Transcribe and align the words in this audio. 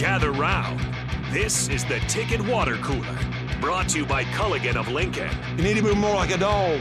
gather 0.00 0.32
round. 0.32 0.80
This 1.30 1.68
is 1.68 1.84
the 1.84 2.00
Ticket 2.08 2.40
Water 2.40 2.76
Cooler, 2.76 3.18
brought 3.60 3.90
to 3.90 3.98
you 3.98 4.06
by 4.06 4.24
Culligan 4.24 4.76
of 4.76 4.88
Lincoln. 4.88 5.28
You 5.58 5.62
need 5.62 5.76
to 5.76 5.82
be 5.82 5.94
more 5.94 6.14
like 6.14 6.30
a 6.30 6.38
dog. 6.38 6.80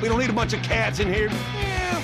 We 0.00 0.08
don't 0.08 0.20
need 0.20 0.30
a 0.30 0.32
bunch 0.32 0.52
of 0.52 0.62
cats 0.62 1.00
in 1.00 1.12
here. 1.12 1.28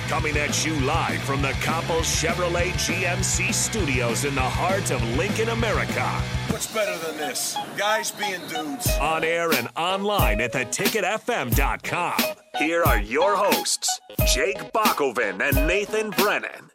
Coming 0.09 0.35
at 0.35 0.65
you 0.65 0.73
live 0.81 1.21
from 1.21 1.41
the 1.41 1.53
Coppel 1.63 2.01
Chevrolet 2.01 2.73
GMC 2.73 3.53
studios 3.53 4.25
in 4.25 4.35
the 4.35 4.41
heart 4.41 4.91
of 4.91 5.01
Lincoln, 5.15 5.47
America. 5.49 6.03
What's 6.49 6.67
better 6.73 6.97
than 6.97 7.15
this? 7.15 7.55
Guys 7.77 8.11
being 8.11 8.45
dudes. 8.49 8.89
On 8.99 9.23
air 9.23 9.53
and 9.53 9.69
online 9.77 10.41
at 10.41 10.51
theticketfm.com. 10.51 12.21
Here 12.59 12.83
are 12.83 12.99
your 12.99 13.37
hosts, 13.37 14.01
Jake 14.33 14.73
Bakoven 14.73 15.39
and 15.41 15.65
Nathan 15.65 16.09
Brennan. 16.09 16.71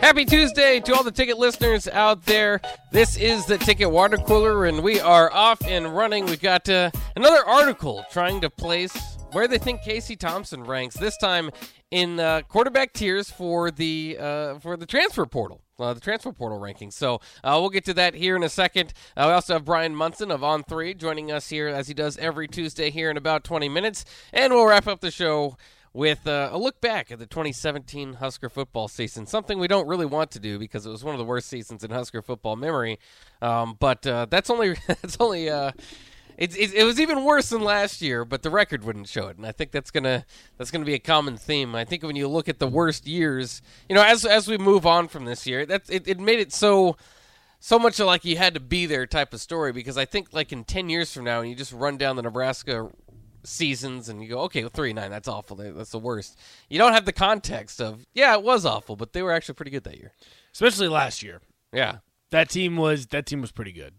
Happy 0.00 0.24
Tuesday 0.24 0.78
to 0.78 0.94
all 0.94 1.02
the 1.02 1.10
ticket 1.10 1.38
listeners 1.38 1.88
out 1.88 2.24
there. 2.24 2.60
This 2.92 3.16
is 3.16 3.46
the 3.46 3.58
Ticket 3.58 3.90
Water 3.90 4.16
Cooler, 4.16 4.64
and 4.66 4.80
we 4.80 5.00
are 5.00 5.30
off 5.32 5.60
and 5.66 5.94
running. 5.94 6.24
We've 6.26 6.40
got 6.40 6.68
uh, 6.68 6.92
another 7.16 7.44
article 7.44 8.04
trying 8.10 8.40
to 8.42 8.48
place 8.48 8.96
where 9.32 9.48
they 9.48 9.58
think 9.58 9.82
Casey 9.82 10.14
Thompson 10.14 10.62
ranks. 10.62 10.96
This 10.96 11.16
time 11.16 11.50
in 11.90 12.20
uh, 12.20 12.42
quarterback 12.42 12.92
tiers 12.92 13.30
for 13.30 13.72
the 13.72 14.16
uh, 14.20 14.58
for 14.60 14.76
the 14.76 14.86
transfer 14.86 15.26
portal. 15.26 15.62
Uh, 15.80 15.94
the 15.94 16.00
transfer 16.00 16.32
portal 16.32 16.60
rankings. 16.60 16.92
So 16.94 17.16
uh, 17.44 17.56
we'll 17.60 17.70
get 17.70 17.84
to 17.86 17.94
that 17.94 18.14
here 18.14 18.34
in 18.36 18.42
a 18.42 18.48
second. 18.48 18.92
Uh, 19.16 19.24
we 19.26 19.32
also 19.32 19.54
have 19.54 19.64
Brian 19.64 19.94
Munson 19.94 20.30
of 20.30 20.42
On 20.44 20.62
Three 20.62 20.94
joining 20.94 21.30
us 21.30 21.48
here 21.48 21.68
as 21.68 21.88
he 21.88 21.94
does 21.94 22.16
every 22.18 22.48
Tuesday 22.48 22.90
here 22.90 23.10
in 23.10 23.16
about 23.16 23.44
20 23.44 23.68
minutes, 23.68 24.04
and 24.32 24.52
we'll 24.52 24.66
wrap 24.66 24.86
up 24.86 25.00
the 25.00 25.10
show 25.10 25.56
with 25.92 26.26
uh, 26.26 26.50
a 26.52 26.58
look 26.58 26.80
back 26.80 27.10
at 27.10 27.18
the 27.18 27.26
2017 27.26 28.14
Husker 28.14 28.48
football 28.48 28.88
season. 28.88 29.26
Something 29.26 29.58
we 29.58 29.68
don't 29.68 29.86
really 29.86 30.06
want 30.06 30.30
to 30.32 30.40
do 30.40 30.58
because 30.58 30.86
it 30.86 30.90
was 30.90 31.04
one 31.04 31.14
of 31.14 31.18
the 31.18 31.24
worst 31.24 31.48
seasons 31.48 31.84
in 31.84 31.90
Husker 31.90 32.22
football 32.22 32.56
memory. 32.56 32.98
Um, 33.40 33.76
but 33.78 34.06
uh, 34.06 34.26
that's 34.30 34.50
only 34.50 34.76
that's 34.86 35.16
only 35.20 35.48
uh, 35.48 35.72
it, 36.38 36.56
it, 36.56 36.72
it, 36.72 36.84
was 36.84 37.00
even 37.00 37.24
worse 37.24 37.48
than 37.50 37.62
last 37.62 38.00
year, 38.00 38.24
but 38.24 38.42
the 38.42 38.50
record 38.50 38.84
wouldn't 38.84 39.08
show 39.08 39.26
it, 39.26 39.36
and 39.36 39.44
I 39.44 39.50
think 39.50 39.72
that's 39.72 39.90
gonna 39.90 40.24
that's 40.56 40.70
gonna 40.70 40.84
be 40.84 40.94
a 40.94 41.00
common 41.00 41.36
theme. 41.36 41.74
I 41.74 41.84
think 41.84 42.04
when 42.04 42.14
you 42.14 42.28
look 42.28 42.48
at 42.48 42.60
the 42.60 42.68
worst 42.68 43.08
years, 43.08 43.60
you 43.88 43.96
know, 43.96 44.04
as 44.04 44.24
as 44.24 44.46
we 44.46 44.56
move 44.56 44.86
on 44.86 45.08
from 45.08 45.24
this 45.24 45.48
year, 45.48 45.66
that's 45.66 45.90
it, 45.90 46.06
it 46.06 46.20
made 46.20 46.38
it 46.38 46.52
so 46.52 46.96
so 47.58 47.76
much 47.76 47.98
like 47.98 48.24
you 48.24 48.36
had 48.36 48.54
to 48.54 48.60
be 48.60 48.86
there 48.86 49.04
type 49.04 49.34
of 49.34 49.40
story 49.40 49.72
because 49.72 49.98
I 49.98 50.04
think 50.04 50.32
like 50.32 50.52
in 50.52 50.62
ten 50.62 50.88
years 50.88 51.12
from 51.12 51.24
now, 51.24 51.40
and 51.40 51.50
you 51.50 51.56
just 51.56 51.72
run 51.72 51.96
down 51.96 52.14
the 52.14 52.22
Nebraska 52.22 52.88
seasons 53.48 54.08
and 54.08 54.22
you 54.22 54.28
go, 54.28 54.40
okay, 54.42 54.62
well, 54.62 54.70
three 54.70 54.92
nine, 54.92 55.10
that's 55.10 55.28
awful. 55.28 55.56
That's 55.56 55.90
the 55.90 55.98
worst. 55.98 56.38
You 56.68 56.78
don't 56.78 56.92
have 56.92 57.04
the 57.04 57.12
context 57.12 57.80
of, 57.80 58.06
yeah, 58.14 58.34
it 58.34 58.42
was 58.42 58.64
awful, 58.64 58.96
but 58.96 59.12
they 59.12 59.22
were 59.22 59.32
actually 59.32 59.54
pretty 59.54 59.70
good 59.70 59.84
that 59.84 59.98
year, 59.98 60.12
especially 60.52 60.88
last 60.88 61.22
year. 61.22 61.40
Yeah, 61.72 61.98
that 62.30 62.50
team 62.50 62.76
was 62.76 63.06
that 63.08 63.26
team 63.26 63.40
was 63.40 63.52
pretty 63.52 63.72
good. 63.72 63.94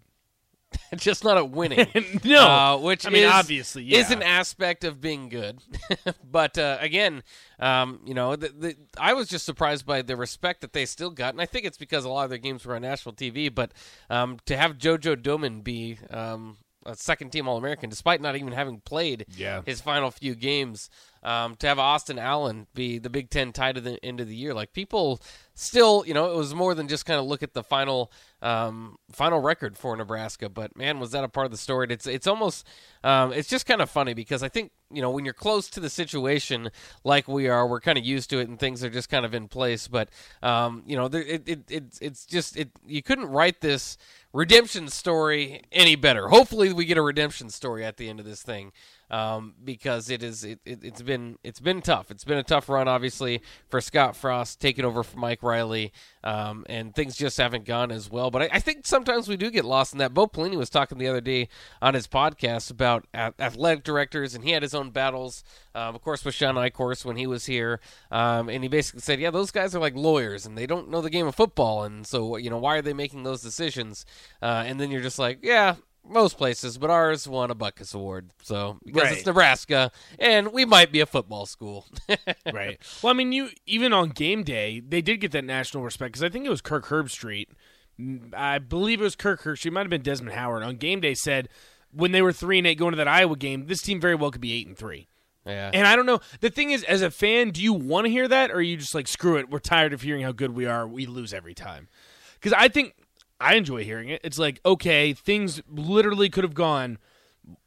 Just 0.97 1.23
not 1.23 1.37
at 1.37 1.49
winning, 1.49 1.87
no. 2.23 2.47
Uh, 2.47 2.77
which 2.77 3.05
I 3.07 3.09
mean, 3.09 3.23
is, 3.23 3.31
obviously, 3.31 3.83
yeah. 3.83 3.99
is 3.99 4.11
an 4.11 4.21
aspect 4.21 4.83
of 4.83 5.01
being 5.01 5.29
good. 5.29 5.59
but 6.31 6.57
uh, 6.57 6.77
again, 6.79 7.23
um, 7.59 8.01
you 8.05 8.13
know, 8.13 8.35
the, 8.35 8.49
the, 8.49 8.75
I 8.97 9.13
was 9.13 9.27
just 9.29 9.45
surprised 9.45 9.85
by 9.85 10.03
the 10.03 10.15
respect 10.15 10.61
that 10.61 10.73
they 10.73 10.85
still 10.85 11.09
got, 11.09 11.33
and 11.33 11.41
I 11.41 11.45
think 11.45 11.65
it's 11.65 11.77
because 11.77 12.05
a 12.05 12.09
lot 12.09 12.23
of 12.23 12.29
their 12.29 12.39
games 12.39 12.65
were 12.65 12.75
on 12.75 12.83
national 12.83 13.15
TV. 13.15 13.53
But 13.53 13.71
um, 14.11 14.37
to 14.45 14.55
have 14.57 14.77
JoJo 14.77 15.23
Domann 15.23 15.63
be 15.63 15.97
um, 16.11 16.57
second 16.95 17.31
team 17.31 17.47
All 17.47 17.57
American, 17.57 17.89
despite 17.89 18.21
not 18.21 18.35
even 18.35 18.51
having 18.51 18.79
played 18.81 19.25
yeah. 19.35 19.61
his 19.65 19.81
final 19.81 20.11
few 20.11 20.35
games. 20.35 20.89
Um, 21.21 21.55
to 21.57 21.67
have 21.67 21.79
Austin 21.79 22.17
Allen 22.17 22.67
be 22.73 22.97
the 22.97 23.09
Big 23.09 23.29
Ten 23.29 23.51
tight 23.51 23.75
at 23.75 23.83
the 23.83 24.03
end 24.03 24.21
of 24.21 24.27
the 24.27 24.35
year, 24.35 24.53
like 24.53 24.71
people 24.71 25.21
still, 25.53 26.05
you 26.07 26.13
know, 26.13 26.31
it 26.31 26.37
was 26.37 26.55
more 26.55 26.73
than 26.73 26.87
just 26.87 27.05
kind 27.05 27.19
of 27.19 27.25
look 27.25 27.43
at 27.43 27.53
the 27.53 27.63
final 27.63 28.11
um, 28.41 28.97
final 29.11 29.39
record 29.39 29.77
for 29.77 29.95
Nebraska. 29.97 30.47
But 30.47 30.77
man, 30.77 30.99
was 30.99 31.11
that 31.11 31.25
a 31.25 31.27
part 31.27 31.45
of 31.45 31.51
the 31.51 31.57
story? 31.57 31.87
It's 31.89 32.07
it's 32.07 32.27
almost 32.27 32.65
um, 33.03 33.33
it's 33.33 33.49
just 33.49 33.65
kind 33.65 33.81
of 33.81 33.89
funny 33.89 34.13
because 34.13 34.43
I 34.43 34.49
think 34.49 34.71
you 34.91 35.01
know 35.01 35.11
when 35.11 35.25
you're 35.25 35.33
close 35.33 35.69
to 35.71 35.81
the 35.81 35.89
situation 35.89 36.71
like 37.03 37.27
we 37.27 37.49
are, 37.49 37.67
we're 37.67 37.81
kind 37.81 37.97
of 37.97 38.05
used 38.05 38.29
to 38.29 38.39
it 38.39 38.47
and 38.47 38.57
things 38.57 38.83
are 38.83 38.89
just 38.89 39.09
kind 39.09 39.25
of 39.25 39.33
in 39.33 39.49
place. 39.49 39.89
But 39.89 40.09
um, 40.41 40.83
you 40.85 40.95
know, 40.95 41.09
there, 41.09 41.23
it, 41.23 41.49
it, 41.49 41.59
it 41.69 41.83
it's 42.01 42.25
just 42.25 42.55
it 42.55 42.69
you 42.87 43.03
couldn't 43.03 43.27
write 43.27 43.59
this 43.59 43.97
redemption 44.31 44.87
story 44.87 45.61
any 45.71 45.95
better. 45.97 46.29
Hopefully, 46.29 46.71
we 46.71 46.85
get 46.85 46.97
a 46.97 47.01
redemption 47.01 47.49
story 47.49 47.83
at 47.83 47.97
the 47.97 48.09
end 48.09 48.21
of 48.21 48.25
this 48.25 48.41
thing 48.41 48.71
um, 49.09 49.55
because 49.63 50.09
it 50.09 50.23
is 50.23 50.43
it, 50.43 50.59
it, 50.65 50.83
has 50.83 51.01
been 51.01 51.37
it's 51.43 51.59
been 51.59 51.81
tough. 51.81 52.11
It's 52.11 52.23
been 52.23 52.37
a 52.37 52.43
tough 52.43 52.69
run, 52.69 52.87
obviously, 52.87 53.41
for 53.67 53.81
Scott 53.81 54.15
Frost 54.15 54.59
taking 54.59 54.85
over 54.85 55.03
for 55.03 55.17
Mike 55.17 55.41
Riley, 55.41 55.91
um, 56.23 56.65
and 56.69 56.93
things 56.93 57.15
just 57.15 57.37
haven't 57.37 57.65
gone 57.65 57.91
as 57.91 58.09
well. 58.09 58.29
But 58.31 58.43
I, 58.43 58.49
I, 58.53 58.59
think 58.59 58.85
sometimes 58.85 59.27
we 59.27 59.37
do 59.37 59.49
get 59.49 59.65
lost 59.65 59.93
in 59.93 59.99
that. 59.99 60.13
Bo 60.13 60.27
Pelini 60.27 60.57
was 60.57 60.69
talking 60.69 60.97
the 60.97 61.07
other 61.07 61.21
day 61.21 61.49
on 61.81 61.93
his 61.93 62.07
podcast 62.07 62.69
about 62.69 63.07
athletic 63.13 63.83
directors, 63.83 64.35
and 64.35 64.43
he 64.43 64.51
had 64.51 64.61
his 64.61 64.75
own 64.75 64.91
battles. 64.91 65.43
Um, 65.73 65.95
of 65.95 66.01
course, 66.01 66.23
with 66.25 66.35
Shawn 66.35 66.55
Eichorst 66.55 67.05
when 67.05 67.15
he 67.15 67.27
was 67.27 67.45
here, 67.45 67.79
um, 68.11 68.49
and 68.49 68.63
he 68.63 68.69
basically 68.69 69.01
said, 69.01 69.19
"Yeah, 69.19 69.31
those 69.31 69.51
guys 69.51 69.75
are 69.75 69.79
like 69.79 69.95
lawyers, 69.95 70.45
and 70.45 70.57
they 70.57 70.67
don't 70.67 70.89
know 70.89 71.01
the 71.01 71.09
game 71.09 71.27
of 71.27 71.35
football, 71.35 71.83
and 71.83 72.05
so 72.05 72.37
you 72.37 72.49
know 72.49 72.57
why 72.57 72.77
are 72.77 72.81
they 72.81 72.93
making 72.93 73.23
those 73.23 73.41
decisions?" 73.41 74.05
Uh, 74.41 74.63
and 74.65 74.79
then 74.79 74.91
you're 74.91 75.01
just 75.01 75.19
like, 75.19 75.39
"Yeah, 75.41 75.75
most 76.09 76.37
places, 76.37 76.77
but 76.77 76.89
ours 76.89 77.27
won 77.27 77.51
a 77.51 77.55
Butkus 77.55 77.93
Award. 77.93 78.31
So 78.41 78.77
because 78.85 79.03
right. 79.03 79.13
it's 79.13 79.25
Nebraska, 79.25 79.91
and 80.17 80.51
we 80.51 80.65
might 80.65 80.91
be 80.91 80.99
a 80.99 81.05
football 81.05 81.45
school. 81.45 81.85
right. 82.53 82.79
Well, 83.01 83.11
I 83.11 83.13
mean, 83.13 83.31
you 83.31 83.49
even 83.65 83.93
on 83.93 84.09
game 84.09 84.43
day, 84.43 84.79
they 84.79 85.01
did 85.01 85.17
get 85.17 85.31
that 85.31 85.45
national 85.45 85.83
respect 85.83 86.13
because 86.13 86.23
I 86.23 86.29
think 86.29 86.45
it 86.45 86.49
was 86.49 86.61
Kirk 86.61 86.87
Herbstreit. 86.87 87.47
I 88.33 88.59
believe 88.59 89.01
it 89.01 89.03
was 89.03 89.15
Kirk 89.15 89.41
Herbstreit. 89.43 89.67
It 89.67 89.73
might 89.73 89.81
have 89.81 89.89
been 89.89 90.01
Desmond 90.01 90.35
Howard 90.35 90.63
on 90.63 90.77
game 90.77 91.01
day 91.01 91.13
said 91.13 91.49
when 91.91 92.11
they 92.11 92.21
were 92.21 92.31
three 92.31 92.57
and 92.57 92.67
eight 92.67 92.77
going 92.77 92.91
to 92.91 92.97
that 92.97 93.07
Iowa 93.07 93.35
game, 93.35 93.67
this 93.67 93.81
team 93.81 93.99
very 93.99 94.15
well 94.15 94.31
could 94.31 94.41
be 94.41 94.53
eight 94.53 94.67
and 94.67 94.77
three. 94.77 95.07
Yeah. 95.45 95.71
And 95.73 95.87
I 95.87 95.95
don't 95.95 96.05
know. 96.05 96.19
The 96.41 96.49
thing 96.49 96.71
is, 96.71 96.83
as 96.83 97.01
a 97.01 97.09
fan, 97.09 97.51
do 97.51 97.61
you 97.61 97.73
want 97.73 98.05
to 98.05 98.11
hear 98.11 98.27
that, 98.27 98.51
or 98.51 98.55
are 98.55 98.61
you 98.61 98.77
just 98.77 98.93
like, 98.93 99.07
screw 99.07 99.37
it? 99.37 99.49
We're 99.49 99.59
tired 99.59 99.93
of 99.93 100.01
hearing 100.01 100.21
how 100.21 100.31
good 100.31 100.51
we 100.51 100.65
are. 100.65 100.87
We 100.87 101.05
lose 101.05 101.33
every 101.33 101.53
time. 101.53 101.87
Because 102.35 102.53
I 102.53 102.67
think 102.67 102.93
I 103.39 103.55
enjoy 103.55 103.83
hearing 103.83 104.09
it. 104.09 104.21
It's 104.23 104.39
like, 104.39 104.59
okay, 104.65 105.13
things 105.13 105.61
literally 105.67 106.29
could 106.29 106.43
have 106.43 106.53
gone 106.53 106.97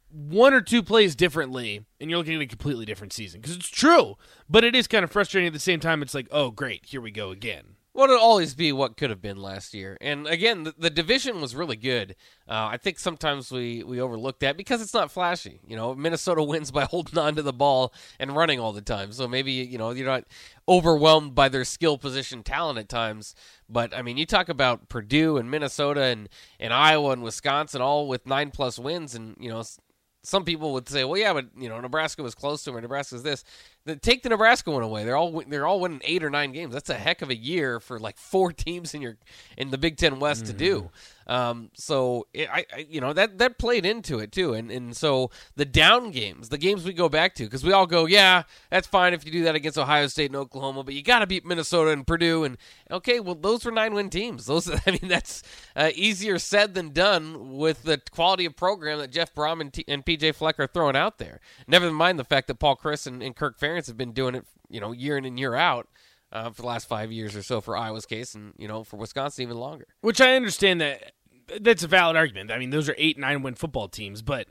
one 0.09 0.53
or 0.53 0.61
two 0.61 0.83
plays 0.83 1.15
differently, 1.15 1.85
and 1.99 2.09
you're 2.09 2.19
looking 2.19 2.35
at 2.35 2.41
a 2.41 2.45
completely 2.45 2.85
different 2.85 3.13
season. 3.13 3.41
Because 3.41 3.55
it's 3.55 3.69
true, 3.69 4.15
but 4.47 4.63
it 4.63 4.75
is 4.75 4.87
kind 4.87 5.03
of 5.03 5.11
frustrating 5.11 5.47
at 5.47 5.53
the 5.53 5.59
same 5.59 5.79
time. 5.79 6.01
It's 6.01 6.13
like, 6.13 6.27
oh, 6.31 6.51
great, 6.51 6.85
here 6.85 7.01
we 7.01 7.09
go 7.09 7.31
again. 7.31 7.75
Well, 7.95 8.05
it'll 8.05 8.17
always 8.17 8.55
be 8.55 8.71
what 8.71 8.97
could 8.97 9.11
have 9.11 9.21
been 9.21 9.37
last 9.37 9.75
year. 9.75 9.97
And 10.01 10.25
again, 10.25 10.63
the, 10.63 10.73
the 10.75 10.89
division 10.89 11.39
was 11.39 11.55
really 11.55 11.75
good. 11.75 12.15
Uh, 12.49 12.69
I 12.71 12.77
think 12.77 12.97
sometimes 12.97 13.51
we, 13.51 13.83
we 13.83 14.01
overlook 14.01 14.39
that 14.39 14.57
because 14.57 14.81
it's 14.81 14.95
not 14.95 15.11
flashy. 15.11 15.59
You 15.67 15.75
know, 15.75 15.93
Minnesota 15.93 16.41
wins 16.43 16.71
by 16.71 16.85
holding 16.85 17.19
on 17.19 17.35
to 17.35 17.43
the 17.43 17.53
ball 17.53 17.93
and 18.19 18.35
running 18.35 18.59
all 18.59 18.73
the 18.73 18.81
time. 18.81 19.11
So 19.11 19.27
maybe, 19.27 19.51
you 19.51 19.77
know, 19.77 19.91
you're 19.91 20.07
not 20.07 20.25
overwhelmed 20.67 21.35
by 21.35 21.49
their 21.49 21.65
skill 21.65 21.99
position 21.99 22.41
talent 22.41 22.79
at 22.79 22.89
times. 22.89 23.35
But, 23.69 23.95
I 23.95 24.01
mean, 24.01 24.17
you 24.17 24.25
talk 24.25 24.49
about 24.49 24.89
Purdue 24.89 25.37
and 25.37 25.51
Minnesota 25.51 26.01
and, 26.01 26.29
and 26.59 26.73
Iowa 26.73 27.11
and 27.11 27.21
Wisconsin 27.21 27.81
all 27.81 28.07
with 28.07 28.25
nine 28.25 28.49
plus 28.49 28.79
wins. 28.79 29.13
And, 29.13 29.37
you 29.39 29.49
know, 29.49 29.63
some 30.23 30.45
people 30.45 30.73
would 30.73 30.89
say, 30.89 31.03
well, 31.03 31.19
yeah, 31.19 31.33
but, 31.33 31.45
you 31.55 31.69
know, 31.69 31.79
Nebraska 31.79 32.23
was 32.23 32.33
close 32.33 32.63
to 32.63 32.71
them 32.71 32.77
or 32.77 32.81
Nebraska's 32.81 33.21
this 33.21 33.43
take 34.01 34.23
the 34.23 34.29
Nebraska 34.29 34.71
one 34.71 34.83
away. 34.83 35.03
They're 35.03 35.17
all 35.17 35.43
they're 35.47 35.67
all 35.67 35.79
winning 35.79 36.01
eight 36.03 36.23
or 36.23 36.29
nine 36.29 36.51
games. 36.51 36.73
That's 36.73 36.89
a 36.89 36.95
heck 36.95 37.21
of 37.21 37.29
a 37.29 37.35
year 37.35 37.79
for 37.79 37.99
like 37.99 38.17
four 38.17 38.51
teams 38.53 38.93
in 38.93 39.01
your 39.01 39.17
in 39.57 39.71
the 39.71 39.77
Big 39.77 39.97
Ten 39.97 40.19
West 40.19 40.43
mm-hmm. 40.43 40.51
to 40.51 40.57
do. 40.57 40.89
Um, 41.27 41.69
so 41.73 42.27
it, 42.33 42.49
I, 42.49 42.65
I, 42.73 42.85
you 42.89 42.99
know 42.99 43.13
that 43.13 43.37
that 43.37 43.57
played 43.57 43.85
into 43.85 44.19
it 44.19 44.31
too, 44.31 44.53
and 44.53 44.69
and 44.69 44.95
so 44.95 45.31
the 45.55 45.65
down 45.65 46.11
games, 46.11 46.49
the 46.49 46.57
games 46.57 46.83
we 46.83 46.93
go 46.93 47.07
back 47.07 47.35
to, 47.35 47.43
because 47.43 47.63
we 47.63 47.71
all 47.71 47.85
go, 47.85 48.05
yeah, 48.05 48.43
that's 48.69 48.87
fine 48.87 49.13
if 49.13 49.25
you 49.25 49.31
do 49.31 49.43
that 49.43 49.55
against 49.55 49.77
Ohio 49.77 50.07
State 50.07 50.27
and 50.27 50.35
Oklahoma, 50.35 50.83
but 50.83 50.93
you 50.93 51.01
got 51.01 51.19
to 51.19 51.27
beat 51.27 51.45
Minnesota 51.45 51.91
and 51.91 52.05
Purdue, 52.05 52.43
and 52.43 52.57
okay, 52.91 53.19
well 53.19 53.35
those 53.35 53.63
were 53.63 53.71
nine 53.71 53.93
win 53.93 54.09
teams. 54.09 54.45
Those 54.45 54.69
I 54.87 54.91
mean 54.91 55.07
that's 55.07 55.43
uh, 55.75 55.91
easier 55.95 56.39
said 56.39 56.73
than 56.73 56.89
done 56.91 57.57
with 57.57 57.83
the 57.83 58.01
quality 58.11 58.45
of 58.45 58.55
program 58.55 58.99
that 58.99 59.11
Jeff 59.11 59.33
Brohm 59.33 59.61
and, 59.61 59.71
T- 59.73 59.85
and 59.87 60.05
PJ 60.05 60.35
Fleck 60.35 60.59
are 60.59 60.67
throwing 60.67 60.95
out 60.95 61.19
there. 61.19 61.39
Never 61.67 61.89
mind 61.91 62.19
the 62.19 62.25
fact 62.25 62.47
that 62.47 62.55
Paul 62.55 62.75
Chryst 62.75 63.07
and, 63.07 63.23
and 63.23 63.35
Kirk 63.35 63.57
Ferentz 63.57 63.72
have 63.87 63.97
been 63.97 64.13
doing 64.13 64.35
it, 64.35 64.45
you 64.69 64.79
know, 64.79 64.91
year 64.91 65.17
in 65.17 65.25
and 65.25 65.39
year 65.39 65.55
out. 65.55 65.87
Uh, 66.31 66.49
for 66.49 66.63
the 66.63 66.67
last 66.67 66.87
five 66.87 67.11
years 67.11 67.35
or 67.35 67.43
so 67.43 67.61
for 67.61 67.77
Iowa's 67.77 68.07
case, 68.07 68.33
and 68.33 68.53
you 68.57 68.67
know 68.67 68.83
for 68.83 68.97
Wisconsin 68.97 69.43
even 69.43 69.55
longer. 69.55 69.85
Which 70.01 70.19
I 70.19 70.35
understand 70.35 70.81
that 70.81 71.11
that's 71.61 71.83
a 71.83 71.87
valid 71.87 72.15
argument. 72.15 72.51
I 72.51 72.57
mean, 72.57 72.71
those 72.71 72.89
are 72.89 72.95
eight 72.97 73.19
nine 73.19 73.43
win 73.43 73.53
football 73.53 73.87
teams, 73.87 74.23
but 74.23 74.47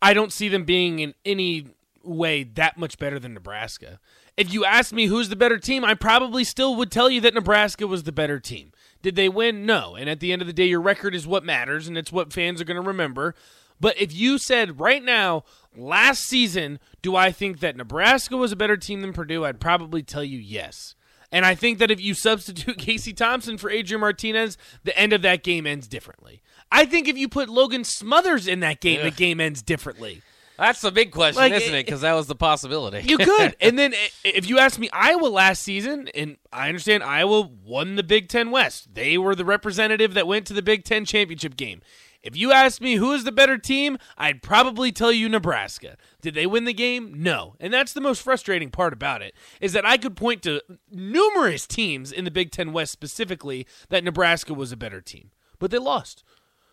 I 0.00 0.14
don't 0.14 0.32
see 0.32 0.48
them 0.48 0.64
being 0.64 1.00
in 1.00 1.12
any 1.24 1.66
way 2.04 2.44
that 2.44 2.76
much 2.76 2.98
better 2.98 3.18
than 3.18 3.34
Nebraska. 3.34 3.98
If 4.36 4.52
you 4.52 4.64
ask 4.64 4.92
me 4.92 5.06
who's 5.06 5.28
the 5.28 5.36
better 5.36 5.58
team, 5.58 5.84
I 5.84 5.94
probably 5.94 6.44
still 6.44 6.74
would 6.76 6.90
tell 6.90 7.08
you 7.08 7.20
that 7.22 7.34
Nebraska 7.34 7.86
was 7.86 8.02
the 8.02 8.12
better 8.12 8.40
team. 8.40 8.72
Did 9.00 9.16
they 9.16 9.28
win? 9.28 9.64
No. 9.64 9.94
And 9.94 10.10
at 10.10 10.20
the 10.20 10.32
end 10.32 10.42
of 10.42 10.46
the 10.46 10.52
day, 10.52 10.66
your 10.66 10.80
record 10.80 11.14
is 11.14 11.26
what 11.26 11.44
matters, 11.44 11.86
and 11.86 11.96
it's 11.96 12.12
what 12.12 12.32
fans 12.32 12.60
are 12.60 12.64
going 12.64 12.80
to 12.80 12.86
remember. 12.86 13.34
But 13.80 13.98
if 14.00 14.14
you 14.14 14.38
said 14.38 14.80
right 14.80 15.02
now, 15.02 15.44
last 15.76 16.24
season, 16.24 16.78
do 17.02 17.16
I 17.16 17.32
think 17.32 17.60
that 17.60 17.76
Nebraska 17.76 18.36
was 18.36 18.52
a 18.52 18.56
better 18.56 18.76
team 18.76 19.00
than 19.00 19.12
Purdue? 19.12 19.44
I'd 19.44 19.60
probably 19.60 20.02
tell 20.02 20.24
you 20.24 20.38
yes. 20.38 20.94
And 21.32 21.44
I 21.44 21.54
think 21.54 21.78
that 21.78 21.90
if 21.90 22.00
you 22.00 22.14
substitute 22.14 22.78
Casey 22.78 23.12
Thompson 23.12 23.58
for 23.58 23.70
Adrian 23.70 24.00
Martinez, 24.00 24.56
the 24.84 24.96
end 24.98 25.12
of 25.12 25.22
that 25.22 25.42
game 25.42 25.66
ends 25.66 25.88
differently. 25.88 26.42
I 26.70 26.86
think 26.86 27.08
if 27.08 27.16
you 27.16 27.28
put 27.28 27.48
Logan 27.48 27.84
Smothers 27.84 28.46
in 28.48 28.60
that 28.60 28.80
game, 28.80 29.02
the 29.02 29.10
game 29.10 29.40
ends 29.40 29.62
differently. 29.62 30.22
That's 30.56 30.80
the 30.80 30.92
big 30.92 31.10
question, 31.10 31.40
Like, 31.40 31.52
isn't 31.52 31.74
it? 31.74 31.84
Because 31.84 32.02
that 32.02 32.12
was 32.12 32.28
the 32.28 32.36
possibility. 32.36 33.02
You 33.08 33.18
could. 33.18 33.56
and 33.60 33.78
then 33.78 33.92
if 34.24 34.48
you 34.48 34.58
ask 34.58 34.78
me, 34.78 34.88
Iowa 34.92 35.26
last 35.26 35.62
season, 35.62 36.08
and 36.14 36.36
I 36.52 36.68
understand 36.68 37.02
Iowa 37.02 37.48
won 37.64 37.96
the 37.96 38.04
Big 38.04 38.28
Ten 38.28 38.50
West. 38.50 38.94
They 38.94 39.18
were 39.18 39.34
the 39.34 39.44
representative 39.44 40.14
that 40.14 40.26
went 40.26 40.46
to 40.46 40.52
the 40.52 40.62
Big 40.62 40.84
Ten 40.84 41.04
championship 41.04 41.56
game. 41.56 41.82
If 42.24 42.34
you 42.36 42.52
asked 42.52 42.80
me 42.80 42.94
who 42.94 43.12
is 43.12 43.24
the 43.24 43.30
better 43.30 43.58
team, 43.58 43.98
I'd 44.16 44.42
probably 44.42 44.90
tell 44.90 45.12
you 45.12 45.28
Nebraska. 45.28 45.98
Did 46.22 46.34
they 46.34 46.46
win 46.46 46.64
the 46.64 46.72
game? 46.72 47.12
No. 47.22 47.54
And 47.60 47.72
that's 47.72 47.92
the 47.92 48.00
most 48.00 48.22
frustrating 48.22 48.70
part 48.70 48.94
about 48.94 49.20
it, 49.20 49.34
is 49.60 49.74
that 49.74 49.84
I 49.84 49.98
could 49.98 50.16
point 50.16 50.42
to 50.44 50.62
numerous 50.90 51.66
teams 51.66 52.10
in 52.10 52.24
the 52.24 52.30
Big 52.30 52.50
Ten 52.50 52.72
West 52.72 52.92
specifically 52.92 53.66
that 53.90 54.02
Nebraska 54.02 54.54
was 54.54 54.72
a 54.72 54.76
better 54.76 55.02
team. 55.02 55.32
But 55.58 55.70
they 55.70 55.78
lost. 55.78 56.24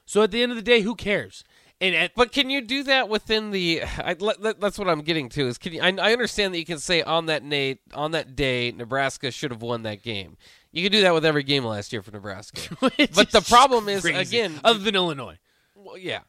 So 0.05 0.23
at 0.23 0.31
the 0.31 0.41
end 0.41 0.53
of 0.53 0.55
the 0.55 0.61
day, 0.61 0.81
who 0.81 0.95
cares? 0.95 1.43
And 1.81 1.95
at, 1.95 2.15
But 2.15 2.31
can 2.31 2.49
you 2.51 2.61
do 2.61 2.83
that 2.83 3.09
within 3.09 3.49
the? 3.51 3.81
I, 3.83 4.13
that's 4.13 4.77
what 4.77 4.87
I'm 4.87 5.01
getting 5.01 5.27
to. 5.29 5.47
Is 5.47 5.57
can 5.57 5.73
you? 5.73 5.81
I, 5.81 5.89
I 5.99 6.13
understand 6.13 6.53
that 6.53 6.59
you 6.59 6.65
can 6.65 6.77
say 6.77 7.01
on 7.01 7.25
that 7.25 7.43
Nate 7.43 7.79
on 7.93 8.11
that 8.11 8.35
day 8.35 8.71
Nebraska 8.71 9.31
should 9.31 9.51
have 9.51 9.61
won 9.63 9.81
that 9.83 10.03
game. 10.03 10.37
You 10.71 10.83
can 10.83 10.91
do 10.91 11.01
that 11.01 11.13
with 11.13 11.25
every 11.25 11.43
game 11.43 11.65
last 11.65 11.91
year 11.91 12.01
for 12.01 12.11
Nebraska. 12.11 12.61
But 12.79 13.31
the 13.31 13.45
problem 13.49 13.89
is 13.89 14.03
crazy. 14.03 14.19
again, 14.37 14.59
other 14.63 14.79
than 14.79 14.95
Illinois. 14.95 15.37
well, 15.75 15.97
yeah. 15.97 16.19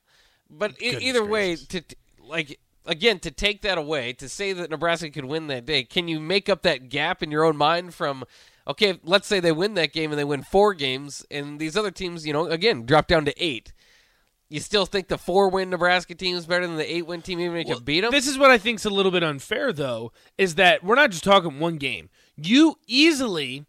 But 0.50 0.78
Goodness 0.78 1.02
either 1.02 1.24
way, 1.24 1.48
gracious. 1.50 1.66
to 1.68 1.80
to- 1.82 1.96
like 2.24 2.58
again 2.86 3.18
to 3.20 3.30
take 3.30 3.62
that 3.62 3.76
away 3.78 4.12
to 4.14 4.28
say 4.28 4.52
that 4.54 4.70
Nebraska 4.70 5.10
could 5.10 5.26
win 5.26 5.46
that 5.48 5.66
day, 5.66 5.84
can 5.84 6.08
you 6.08 6.18
make 6.18 6.48
up 6.48 6.62
that 6.62 6.88
gap 6.88 7.22
in 7.22 7.30
your 7.30 7.44
own 7.44 7.56
mind 7.56 7.94
from? 7.94 8.24
Okay, 8.66 8.98
let's 9.04 9.26
say 9.26 9.38
they 9.40 9.52
win 9.52 9.74
that 9.74 9.92
game 9.92 10.10
and 10.12 10.18
they 10.18 10.24
win 10.24 10.42
four 10.42 10.72
games, 10.72 11.26
and 11.30 11.58
these 11.58 11.76
other 11.76 11.90
teams, 11.90 12.26
you 12.26 12.32
know, 12.32 12.46
again 12.46 12.86
drop 12.86 13.06
down 13.06 13.24
to 13.26 13.34
eight. 13.42 13.72
You 14.52 14.60
still 14.60 14.84
think 14.84 15.08
the 15.08 15.16
four-win 15.16 15.70
Nebraska 15.70 16.14
team 16.14 16.36
is 16.36 16.44
better 16.44 16.66
than 16.66 16.76
the 16.76 16.94
eight-win 16.94 17.22
team, 17.22 17.40
even 17.40 17.56
if 17.56 17.68
you 17.68 17.80
beat 17.80 18.02
them? 18.02 18.10
This 18.10 18.28
is 18.28 18.36
what 18.36 18.50
I 18.50 18.58
think 18.58 18.80
is 18.80 18.84
a 18.84 18.90
little 18.90 19.10
bit 19.10 19.24
unfair, 19.24 19.72
though, 19.72 20.12
is 20.36 20.56
that 20.56 20.84
we're 20.84 20.94
not 20.94 21.10
just 21.10 21.24
talking 21.24 21.58
one 21.58 21.76
game. 21.76 22.10
You 22.36 22.76
easily, 22.86 23.64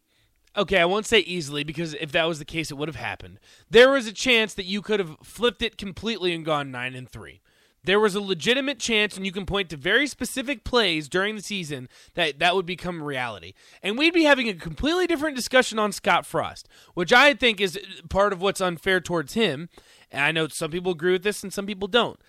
okay, 0.57 0.79
I 0.79 0.85
won't 0.85 1.05
say 1.05 1.19
easily 1.19 1.63
because 1.63 1.93
if 1.93 2.11
that 2.11 2.27
was 2.27 2.37
the 2.37 2.43
case, 2.43 2.69
it 2.69 2.73
would 2.73 2.89
have 2.89 2.97
happened. 2.97 3.39
There 3.69 3.91
was 3.91 4.07
a 4.07 4.11
chance 4.11 4.53
that 4.55 4.65
you 4.65 4.81
could 4.81 4.99
have 4.99 5.15
flipped 5.23 5.61
it 5.61 5.77
completely 5.77 6.33
and 6.33 6.43
gone 6.43 6.69
nine 6.69 6.95
and 6.95 7.09
three. 7.09 7.39
There 7.85 7.99
was 7.99 8.15
a 8.15 8.21
legitimate 8.21 8.79
chance, 8.79 9.17
and 9.17 9.25
you 9.25 9.33
can 9.33 9.45
point 9.45 9.69
to 9.69 9.77
very 9.77 10.07
specific 10.07 10.63
plays 10.63 11.09
during 11.09 11.35
the 11.35 11.41
season 11.41 11.89
that 12.13 12.39
that 12.39 12.55
would 12.55 12.65
become 12.65 13.03
reality. 13.03 13.53
And 13.81 13.97
we'd 13.97 14.13
be 14.13 14.23
having 14.23 14.47
a 14.47 14.53
completely 14.53 15.05
different 15.05 15.35
discussion 15.35 15.79
on 15.79 15.91
Scott 15.91 16.25
Frost, 16.25 16.69
which 16.93 17.11
I 17.11 17.33
think 17.33 17.59
is 17.59 17.77
part 18.09 18.31
of 18.31 18.41
what's 18.41 18.61
unfair 18.61 19.01
towards 19.01 19.33
him. 19.33 19.67
And 20.13 20.23
I 20.23 20.31
know 20.31 20.47
some 20.47 20.71
people 20.71 20.91
agree 20.91 21.11
with 21.11 21.23
this 21.23 21.43
and 21.43 21.51
some 21.51 21.65
people 21.65 21.87
don't. 21.87 22.19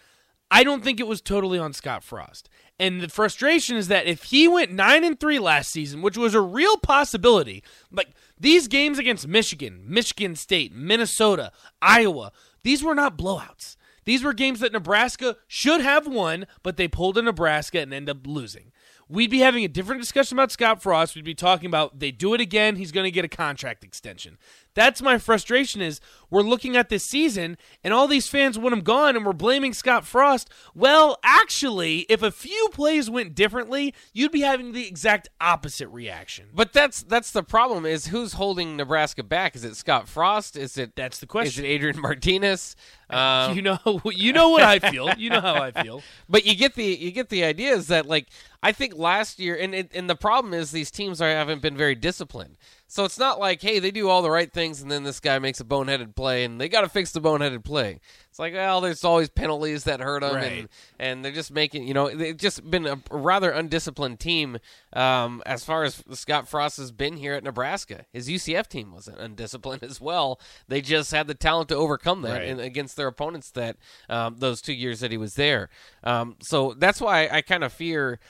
I 0.50 0.64
don't 0.64 0.82
think 0.82 1.00
it 1.00 1.06
was 1.06 1.20
totally 1.20 1.58
on 1.58 1.72
Scott 1.72 2.02
Frost. 2.02 2.48
And 2.78 3.00
the 3.00 3.08
frustration 3.08 3.76
is 3.76 3.88
that 3.88 4.06
if 4.06 4.24
he 4.24 4.48
went 4.48 4.72
9 4.72 5.04
and 5.04 5.18
3 5.18 5.38
last 5.38 5.70
season, 5.70 6.02
which 6.02 6.16
was 6.16 6.34
a 6.34 6.40
real 6.40 6.76
possibility, 6.76 7.62
like 7.90 8.10
these 8.38 8.68
games 8.68 8.98
against 8.98 9.28
Michigan, 9.28 9.84
Michigan 9.86 10.34
State, 10.34 10.74
Minnesota, 10.74 11.52
Iowa, 11.80 12.32
these 12.62 12.82
were 12.82 12.94
not 12.94 13.18
blowouts. 13.18 13.76
These 14.04 14.22
were 14.22 14.34
games 14.34 14.60
that 14.60 14.72
Nebraska 14.72 15.36
should 15.46 15.80
have 15.80 16.06
won, 16.06 16.46
but 16.62 16.76
they 16.76 16.88
pulled 16.88 17.16
a 17.16 17.22
Nebraska 17.22 17.80
and 17.80 17.94
ended 17.94 18.16
up 18.16 18.26
losing. 18.26 18.72
We'd 19.14 19.30
be 19.30 19.38
having 19.38 19.64
a 19.64 19.68
different 19.68 20.00
discussion 20.00 20.36
about 20.36 20.50
Scott 20.50 20.82
Frost. 20.82 21.14
We'd 21.14 21.24
be 21.24 21.36
talking 21.36 21.66
about 21.66 22.00
they 22.00 22.10
do 22.10 22.34
it 22.34 22.40
again, 22.40 22.74
he's 22.74 22.90
going 22.90 23.04
to 23.04 23.12
get 23.12 23.24
a 23.24 23.28
contract 23.28 23.84
extension. 23.84 24.38
That's 24.74 25.00
my 25.00 25.18
frustration 25.18 25.80
is 25.80 26.00
we're 26.30 26.42
looking 26.42 26.76
at 26.76 26.88
this 26.88 27.04
season 27.04 27.56
and 27.84 27.94
all 27.94 28.08
these 28.08 28.26
fans 28.26 28.58
want 28.58 28.72
him 28.72 28.80
gone 28.80 29.14
and 29.14 29.24
we're 29.24 29.32
blaming 29.32 29.72
Scott 29.72 30.04
Frost. 30.04 30.50
Well, 30.74 31.20
actually, 31.22 32.00
if 32.08 32.24
a 32.24 32.32
few 32.32 32.68
plays 32.72 33.08
went 33.08 33.36
differently, 33.36 33.94
you'd 34.12 34.32
be 34.32 34.40
having 34.40 34.72
the 34.72 34.88
exact 34.88 35.28
opposite 35.40 35.88
reaction. 35.90 36.46
But 36.52 36.72
that's 36.72 37.04
that's 37.04 37.30
the 37.30 37.44
problem 37.44 37.86
is 37.86 38.08
who's 38.08 38.32
holding 38.32 38.76
Nebraska 38.76 39.22
back? 39.22 39.54
Is 39.54 39.62
it 39.62 39.76
Scott 39.76 40.08
Frost? 40.08 40.56
Is 40.56 40.76
it 40.76 40.96
That's 40.96 41.20
the 41.20 41.26
question. 41.28 41.64
Is 41.64 41.70
it 41.70 41.72
Adrian 41.72 42.00
Martinez? 42.00 42.74
Uh, 43.14 43.52
you 43.54 43.62
know 43.62 43.78
you 44.04 44.32
know 44.32 44.48
what 44.50 44.62
I 44.62 44.78
feel. 44.78 45.10
You 45.16 45.30
know 45.30 45.40
how 45.40 45.54
I 45.54 45.70
feel. 45.70 46.02
but 46.28 46.44
you 46.44 46.54
get 46.54 46.74
the 46.74 46.84
you 46.84 47.10
get 47.10 47.28
the 47.28 47.44
idea 47.44 47.72
is 47.72 47.86
that 47.88 48.06
like 48.06 48.28
I 48.62 48.72
think 48.72 48.96
last 48.96 49.38
year 49.38 49.56
and 49.56 49.74
it, 49.74 49.90
and 49.94 50.08
the 50.08 50.16
problem 50.16 50.52
is 50.54 50.72
these 50.72 50.90
teams 50.90 51.20
are 51.20 51.28
haven't 51.28 51.62
been 51.62 51.76
very 51.76 51.94
disciplined. 51.94 52.56
So 52.86 53.04
it's 53.04 53.18
not 53.18 53.40
like 53.40 53.60
hey 53.62 53.78
they 53.80 53.90
do 53.90 54.08
all 54.08 54.22
the 54.22 54.30
right 54.30 54.52
things 54.52 54.80
and 54.82 54.90
then 54.90 55.02
this 55.04 55.18
guy 55.18 55.38
makes 55.38 55.58
a 55.58 55.64
boneheaded 55.64 56.14
play 56.14 56.44
and 56.44 56.60
they 56.60 56.68
got 56.68 56.82
to 56.82 56.88
fix 56.88 57.10
the 57.12 57.20
boneheaded 57.20 57.64
play. 57.64 57.98
It's 58.30 58.38
like 58.38 58.52
well 58.54 58.80
there's 58.80 59.04
always 59.04 59.28
penalties 59.30 59.84
that 59.84 60.00
hurt 60.00 60.20
them 60.22 60.34
Right. 60.34 60.52
and 60.52 60.68
and 60.98 61.24
they're 61.24 61.32
just 61.32 61.50
making 61.50 61.88
you 61.88 61.94
know 61.94 62.14
they've 62.14 62.36
just 62.36 62.70
been 62.70 62.86
a 62.86 63.00
rather 63.10 63.50
undisciplined 63.50 64.20
team 64.20 64.58
um, 64.92 65.42
as 65.46 65.64
far 65.64 65.82
as 65.84 66.02
Scott 66.12 66.46
Frost 66.46 66.76
has 66.76 66.92
been 66.92 67.16
here 67.16 67.34
at 67.34 67.42
Nebraska. 67.42 68.04
His 68.12 68.28
UCF 68.28 68.68
team 68.68 68.94
was 68.94 69.08
undisciplined 69.08 69.82
as 69.82 70.00
well. 70.00 70.38
They 70.68 70.80
just 70.80 71.10
had 71.10 71.26
the 71.26 71.34
talent 71.34 71.68
to 71.70 71.76
overcome 71.76 72.22
that 72.22 72.38
Right. 72.38 72.48
in, 72.48 72.60
against 72.60 72.96
their 72.96 73.08
opponents 73.08 73.50
that 73.52 73.76
um, 74.08 74.36
those 74.38 74.60
two 74.60 74.74
years 74.74 75.00
that 75.00 75.10
he 75.10 75.16
was 75.16 75.34
there. 75.34 75.68
Um, 76.04 76.36
so 76.40 76.74
that's 76.78 77.00
why 77.00 77.28
I 77.32 77.40
kind 77.40 77.64
of 77.64 77.72
fear. 77.72 78.20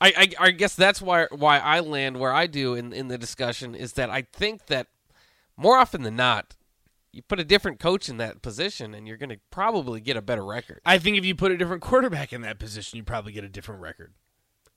I, 0.00 0.12
I, 0.16 0.46
I 0.46 0.50
guess 0.52 0.74
that's 0.74 1.02
why 1.02 1.26
why 1.30 1.58
I 1.58 1.80
land 1.80 2.18
where 2.18 2.32
I 2.32 2.46
do 2.46 2.74
in, 2.74 2.92
in 2.92 3.08
the 3.08 3.18
discussion 3.18 3.74
is 3.74 3.94
that 3.94 4.10
I 4.10 4.22
think 4.22 4.66
that 4.66 4.86
more 5.56 5.76
often 5.76 6.02
than 6.02 6.16
not, 6.16 6.56
you 7.12 7.22
put 7.22 7.40
a 7.40 7.44
different 7.44 7.80
coach 7.80 8.08
in 8.08 8.16
that 8.18 8.40
position 8.40 8.94
and 8.94 9.06
you're 9.06 9.16
going 9.16 9.30
to 9.30 9.40
probably 9.50 10.00
get 10.00 10.16
a 10.16 10.22
better 10.22 10.44
record. 10.44 10.80
I 10.86 10.98
think 10.98 11.18
if 11.18 11.24
you 11.24 11.34
put 11.34 11.52
a 11.52 11.56
different 11.56 11.82
quarterback 11.82 12.32
in 12.32 12.40
that 12.42 12.58
position, 12.58 12.96
you 12.96 13.02
probably 13.02 13.32
get 13.32 13.44
a 13.44 13.48
different 13.48 13.80
record. 13.80 14.14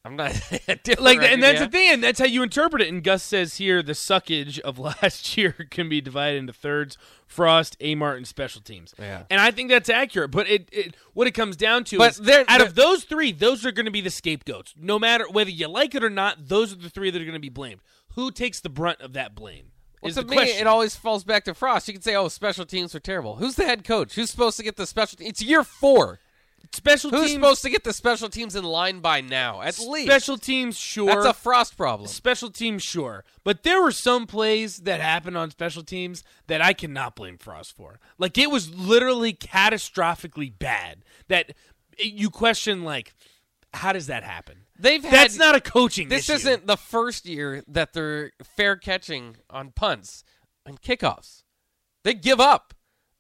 I'm 0.06 0.16
not 0.18 0.34
like 0.68 1.22
and 1.24 1.42
that's 1.42 1.60
yeah. 1.60 1.66
the 1.66 1.70
thing 1.72 1.90
and 1.92 2.04
that's 2.04 2.20
how 2.20 2.26
you 2.26 2.44
interpret 2.44 2.82
it 2.82 2.90
and 2.90 3.02
gus 3.02 3.24
says 3.24 3.56
here 3.56 3.82
the 3.82 3.94
suckage 3.94 4.60
of 4.60 4.78
last 5.02 5.38
year 5.38 5.54
can 5.70 5.88
be 5.88 6.02
divided 6.02 6.40
into 6.40 6.52
thirds 6.54 6.98
frost 7.26 7.78
a 7.80 7.96
martin 7.96 8.26
special 8.26 8.62
teams 8.62 8.94
Yeah. 9.00 9.24
and 9.30 9.40
i 9.40 9.50
think 9.52 9.70
that's 9.70 9.90
accurate 9.90 10.30
but 10.32 10.50
it, 10.50 10.68
it 10.74 10.96
what 11.14 11.28
it 11.28 11.32
comes 11.32 11.56
down 11.56 11.86
to 11.86 11.98
But 11.98 12.12
is 12.12 12.18
they're- 12.18 12.44
out 12.50 12.58
they're- 12.58 12.68
of 12.68 12.76
those 12.76 13.06
three 13.06 13.32
those 13.32 13.66
are 13.66 13.72
going 13.72 13.86
to 13.86 13.92
be 13.92 14.02
the 14.02 14.10
scapegoats 14.10 14.74
no 14.78 15.00
matter 15.00 15.26
whether 15.30 15.50
you 15.50 15.68
like 15.70 15.96
it 15.96 16.04
or 16.04 16.10
not 16.10 16.50
those 16.50 16.74
are 16.74 16.78
the 16.78 16.90
three 16.90 17.10
that 17.10 17.22
are 17.22 17.26
going 17.26 17.34
to 17.34 17.40
be 17.40 17.50
blamed 17.50 17.80
who 18.16 18.30
takes 18.30 18.60
the 18.60 18.70
brunt 18.70 19.00
of 19.00 19.14
that 19.14 19.34
blame 19.36 19.72
Well, 20.02 20.10
is 20.10 20.16
to 20.16 20.24
me, 20.26 20.36
question 20.36 20.60
it 20.60 20.68
always 20.68 20.96
falls 20.98 21.24
back 21.24 21.46
to 21.46 21.54
Frost. 21.54 21.88
You 21.88 21.94
can 21.96 22.04
say, 22.04 22.14
"Oh, 22.14 22.28
special 22.28 22.66
teams 22.66 22.94
are 22.94 23.00
terrible." 23.00 23.38
Who's 23.38 23.56
the 23.56 23.64
head 23.64 23.84
coach? 23.86 24.14
Who's 24.16 24.30
supposed 24.30 24.58
to 24.58 24.64
get 24.64 24.76
the 24.76 24.86
special? 24.86 25.18
It's 25.22 25.42
year 25.42 25.64
four. 25.64 26.20
Special 26.72 27.12
Who's 27.12 27.28
teams 27.28 27.34
supposed 27.34 27.62
to 27.64 27.70
get 27.70 27.84
the 27.84 27.94
special 27.94 28.30
teams 28.30 28.56
in 28.56 28.64
line 28.64 29.00
by 29.00 29.22
now? 29.22 29.62
At 29.62 29.78
least 29.80 30.08
special 30.08 30.38
teams 30.38 30.78
sure 30.78 31.08
That's 31.08 31.26
a 31.26 31.34
Frost 31.34 31.78
problem. 31.78 32.08
Special 32.08 32.50
teams, 32.50 32.84
sure. 32.84 33.24
But 33.44 33.64
there 33.64 33.82
were 33.82 33.92
some 33.92 34.26
plays 34.28 34.78
that 34.78 35.02
happened 35.02 35.38
on 35.38 35.52
special 35.52 35.84
teams 35.84 36.24
that 36.48 36.62
I 36.62 36.74
cannot 36.74 37.16
blame 37.16 37.38
Frost 37.38 37.76
for. 37.76 38.00
Like, 38.18 38.38
it 38.38 38.50
was 38.50 38.74
literally 38.74 39.34
catastrophically 39.34 40.58
bad 40.58 41.04
that 41.28 41.54
you 41.98 42.30
question, 42.30 42.84
like, 42.84 43.14
how 43.74 43.94
does 43.94 44.08
that 44.08 44.24
happen? 44.24 44.60
They've 44.80 45.04
had 45.04 45.14
That's 45.14 45.38
not 45.38 45.56
a 45.56 45.62
coaching 45.62 46.10
This 46.10 46.30
issue. 46.30 46.38
isn't 46.38 46.68
the 46.68 46.78
first 46.78 47.26
year 47.26 47.64
that 47.68 47.94
they're 47.94 48.32
fair 48.44 48.76
catching 48.76 49.38
on 49.50 49.72
punts 49.72 50.24
and 50.66 50.82
kickoffs. 50.82 51.44
They 52.04 52.14
give 52.14 52.40
up. 52.40 52.73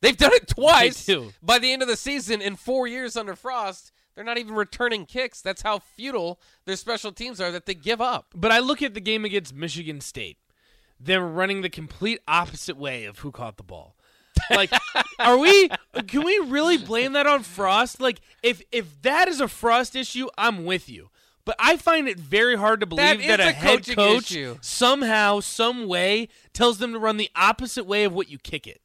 They've 0.03 0.17
done 0.17 0.33
it 0.33 0.49
twice. 0.49 1.09
By 1.41 1.59
the 1.59 1.71
end 1.71 1.81
of 1.81 1.87
the 1.87 1.95
season, 1.95 2.41
in 2.41 2.57
four 2.57 2.87
years 2.87 3.15
under 3.15 3.37
Frost, 3.37 3.93
they're 4.13 4.25
not 4.25 4.37
even 4.37 4.53
returning 4.53 5.05
kicks. 5.05 5.39
That's 5.41 5.61
how 5.61 5.79
futile 5.79 6.41
their 6.65 6.75
special 6.75 7.13
teams 7.13 7.39
are 7.39 7.51
that 7.51 7.65
they 7.65 7.73
give 7.73 8.01
up. 8.01 8.33
But 8.35 8.51
I 8.51 8.59
look 8.59 8.81
at 8.81 8.95
the 8.95 8.99
game 8.99 9.23
against 9.23 9.55
Michigan 9.55 10.01
State. 10.01 10.37
They're 10.99 11.25
running 11.25 11.61
the 11.61 11.69
complete 11.69 12.19
opposite 12.27 12.75
way 12.75 13.05
of 13.05 13.19
who 13.19 13.31
caught 13.31 13.55
the 13.55 13.63
ball. 13.63 13.95
Like, 14.49 14.71
are 15.19 15.37
we? 15.37 15.69
Can 16.07 16.25
we 16.25 16.37
really 16.47 16.77
blame 16.77 17.13
that 17.13 17.25
on 17.25 17.43
Frost? 17.43 18.01
Like, 18.01 18.19
if 18.41 18.61
if 18.73 19.01
that 19.03 19.29
is 19.29 19.39
a 19.39 19.47
Frost 19.47 19.95
issue, 19.95 20.27
I'm 20.37 20.65
with 20.65 20.89
you. 20.89 21.11
But 21.45 21.55
I 21.59 21.77
find 21.77 22.09
it 22.09 22.19
very 22.19 22.57
hard 22.57 22.81
to 22.81 22.85
believe 22.85 23.21
is 23.21 23.27
that 23.27 23.39
a 23.39 23.49
a 23.49 23.51
head 23.51 23.85
coach 23.85 24.31
issue. 24.31 24.57
somehow, 24.59 25.39
some 25.39 25.87
way, 25.87 26.27
tells 26.51 26.77
them 26.77 26.91
to 26.91 26.99
run 26.99 27.15
the 27.15 27.29
opposite 27.37 27.85
way 27.85 28.03
of 28.03 28.13
what 28.13 28.29
you 28.29 28.37
kick 28.37 28.67
it. 28.67 28.81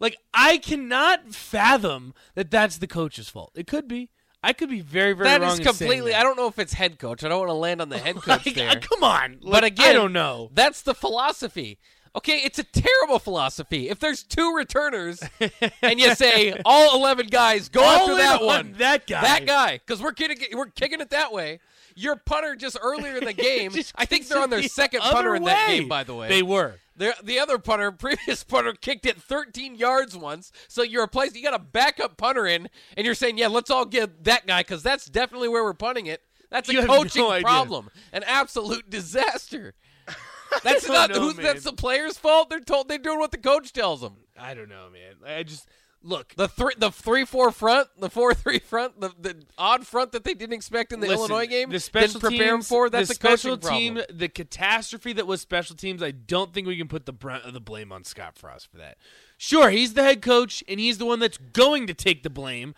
Like, 0.00 0.16
I 0.32 0.58
cannot 0.58 1.34
fathom 1.34 2.14
that 2.34 2.50
that's 2.50 2.78
the 2.78 2.86
coach's 2.86 3.28
fault. 3.28 3.52
It 3.54 3.66
could 3.66 3.88
be. 3.88 4.10
I 4.42 4.52
could 4.52 4.68
be 4.68 4.80
very, 4.80 5.14
very 5.14 5.28
That 5.28 5.40
wrong. 5.40 5.52
is 5.52 5.60
completely. 5.60 6.10
that. 6.12 6.20
I 6.20 6.22
don't 6.22 6.36
know 6.36 6.48
if 6.48 6.58
it's 6.58 6.74
head 6.74 6.98
coach. 6.98 7.24
I 7.24 7.28
don't 7.28 7.38
want 7.38 7.48
to 7.48 7.54
land 7.54 7.80
on 7.80 7.88
the 7.88 7.98
head 7.98 8.16
coach 8.16 8.26
Like, 8.46 8.54
there. 8.54 8.78
come 8.78 9.02
on. 9.02 9.38
But 9.42 9.64
again, 9.64 9.88
I 9.90 9.92
don't 9.94 10.12
know. 10.12 10.50
That's 10.52 10.82
the 10.82 10.94
philosophy. 10.94 11.78
Okay, 12.16 12.38
it's 12.44 12.58
a 12.60 12.64
terrible 12.64 13.18
philosophy. 13.18 13.88
If 13.88 13.98
there's 14.00 14.22
two 14.22 14.54
returners 14.54 15.20
and 15.82 15.98
you 15.98 16.14
say 16.14 16.54
all 16.64 16.96
11 16.96 17.26
guys 17.28 17.68
go 17.68 17.82
All 17.82 18.02
after 18.02 18.14
that 18.16 18.40
on 18.40 18.46
one, 18.46 18.74
that 18.78 19.06
guy. 19.06 19.20
that 19.22 19.46
guy, 19.46 19.78
because 19.78 20.00
we're 20.00 20.12
kicking, 20.12 20.56
we're 20.56 20.66
kicking 20.66 21.00
it 21.00 21.10
that 21.10 21.32
way. 21.32 21.58
Your 21.96 22.14
punter 22.16 22.54
just 22.54 22.76
earlier 22.80 23.16
in 23.16 23.24
the 23.24 23.32
game, 23.32 23.72
I 23.96 24.04
think 24.04 24.28
they're 24.28 24.40
on 24.42 24.50
their 24.50 24.60
the 24.60 24.68
second 24.68 25.00
punter 25.00 25.34
in 25.34 25.42
that 25.44 25.68
game, 25.68 25.88
by 25.88 26.04
the 26.04 26.14
way. 26.14 26.28
They 26.28 26.42
were. 26.42 26.74
The, 26.96 27.14
the 27.22 27.38
other 27.38 27.58
punter, 27.58 27.90
previous 27.92 28.44
punter, 28.44 28.72
kicked 28.72 29.06
it 29.06 29.20
13 29.20 29.74
yards 29.74 30.16
once. 30.16 30.52
So 30.68 30.82
you're 30.82 31.04
a 31.04 31.08
place 31.08 31.34
you 31.34 31.42
got 31.42 31.54
a 31.54 31.58
backup 31.58 32.16
punter 32.16 32.46
in, 32.46 32.68
and 32.96 33.04
you're 33.04 33.14
saying, 33.14 33.38
yeah, 33.38 33.48
let's 33.48 33.70
all 33.70 33.84
get 33.84 34.24
that 34.24 34.46
guy 34.46 34.60
because 34.62 34.82
that's 34.82 35.06
definitely 35.06 35.48
where 35.48 35.64
we're 35.64 35.74
punting 35.74 36.06
it. 36.06 36.22
That's 36.50 36.68
a 36.68 36.72
You 36.72 36.80
have 36.80 36.88
no 36.88 37.02
coaching 37.02 37.42
problem, 37.42 37.90
an 38.12 38.22
absolute 38.24 38.88
disaster. 38.90 39.74
That's 40.62 40.86
not 40.88 41.10
know, 41.10 41.18
who's 41.20 41.36
man. 41.36 41.46
that's 41.46 41.64
the 41.64 41.72
player's 41.72 42.16
fault. 42.16 42.48
They're 42.48 42.60
told 42.60 42.88
they're 42.88 42.98
doing 42.98 43.18
what 43.18 43.32
the 43.32 43.38
coach 43.38 43.72
tells 43.72 44.00
them. 44.02 44.14
I 44.38 44.54
don't 44.54 44.68
know, 44.68 44.86
man. 44.92 45.16
I 45.26 45.42
just 45.42 45.66
look. 46.04 46.34
The 46.36 46.48
three, 46.48 46.74
the 46.78 46.90
three 46.90 47.24
four 47.24 47.50
front, 47.50 47.88
the 47.98 48.10
four 48.10 48.34
three 48.34 48.58
front, 48.58 49.00
the, 49.00 49.12
the 49.18 49.36
odd 49.58 49.86
front 49.86 50.12
that 50.12 50.24
they 50.24 50.34
didn't 50.34 50.54
expect 50.54 50.92
in 50.92 51.00
the 51.00 51.08
Listen, 51.08 51.30
Illinois 51.30 51.46
game, 51.46 51.70
the 51.70 51.80
special 51.80 52.20
didn't 52.20 52.36
prepare 52.36 52.52
them 52.52 52.62
for. 52.62 52.90
That's 52.90 53.08
the 53.08 53.12
a 53.12 53.14
special 53.14 53.56
team, 53.56 53.94
problem. 53.94 54.18
the 54.18 54.28
catastrophe 54.28 55.12
that 55.14 55.26
was 55.26 55.40
special 55.40 55.74
teams. 55.74 56.02
I 56.02 56.12
don't 56.12 56.52
think 56.52 56.66
we 56.66 56.76
can 56.76 56.88
put 56.88 57.06
the 57.06 57.12
brunt 57.12 57.44
of 57.44 57.54
the 57.54 57.60
blame 57.60 57.90
on 57.90 58.04
Scott 58.04 58.36
Frost 58.36 58.70
for 58.70 58.76
that. 58.78 58.98
Sure, 59.36 59.70
he's 59.70 59.94
the 59.94 60.02
head 60.02 60.22
coach 60.22 60.62
and 60.68 60.78
he's 60.78 60.98
the 60.98 61.06
one 61.06 61.18
that's 61.18 61.38
going 61.38 61.86
to 61.86 61.94
take 61.94 62.22
the 62.22 62.30
blame. 62.30 62.74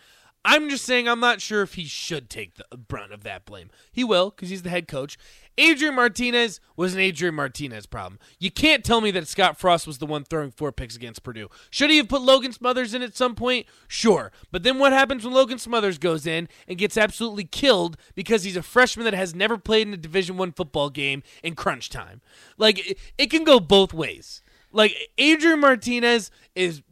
I'm 0.48 0.70
just 0.70 0.84
saying 0.84 1.08
I'm 1.08 1.18
not 1.18 1.40
sure 1.40 1.62
if 1.62 1.74
he 1.74 1.86
should 1.86 2.30
take 2.30 2.54
the 2.54 2.76
brunt 2.76 3.12
of 3.12 3.24
that 3.24 3.44
blame. 3.44 3.68
He 3.90 4.04
will 4.04 4.30
because 4.30 4.48
he's 4.48 4.62
the 4.62 4.70
head 4.70 4.86
coach. 4.86 5.18
Adrian 5.58 5.96
Martinez 5.96 6.60
was 6.76 6.94
an 6.94 7.00
Adrian 7.00 7.34
Martinez 7.34 7.84
problem. 7.84 8.20
You 8.38 8.52
can't 8.52 8.84
tell 8.84 9.00
me 9.00 9.10
that 9.10 9.26
Scott 9.26 9.58
Frost 9.58 9.88
was 9.88 9.98
the 9.98 10.06
one 10.06 10.22
throwing 10.22 10.52
four 10.52 10.70
picks 10.70 10.94
against 10.94 11.24
Purdue. 11.24 11.48
Should 11.70 11.90
he 11.90 11.96
have 11.96 12.08
put 12.08 12.22
Logan 12.22 12.52
Smothers 12.52 12.94
in 12.94 13.02
at 13.02 13.16
some 13.16 13.34
point? 13.34 13.66
Sure. 13.88 14.30
But 14.52 14.62
then 14.62 14.78
what 14.78 14.92
happens 14.92 15.24
when 15.24 15.34
Logan 15.34 15.58
Smothers 15.58 15.98
goes 15.98 16.28
in 16.28 16.48
and 16.68 16.78
gets 16.78 16.96
absolutely 16.96 17.44
killed 17.44 17.96
because 18.14 18.44
he's 18.44 18.56
a 18.56 18.62
freshman 18.62 19.04
that 19.04 19.14
has 19.14 19.34
never 19.34 19.58
played 19.58 19.88
in 19.88 19.94
a 19.94 19.98
Division 19.98 20.36
1 20.36 20.52
football 20.52 20.90
game 20.90 21.24
in 21.42 21.56
crunch 21.56 21.90
time? 21.90 22.20
Like 22.56 22.90
it, 22.90 22.98
it 23.18 23.30
can 23.30 23.42
go 23.42 23.58
both 23.58 23.92
ways. 23.92 24.42
Like 24.70 24.94
Adrian 25.18 25.58
Martinez 25.60 26.30
is 26.54 26.82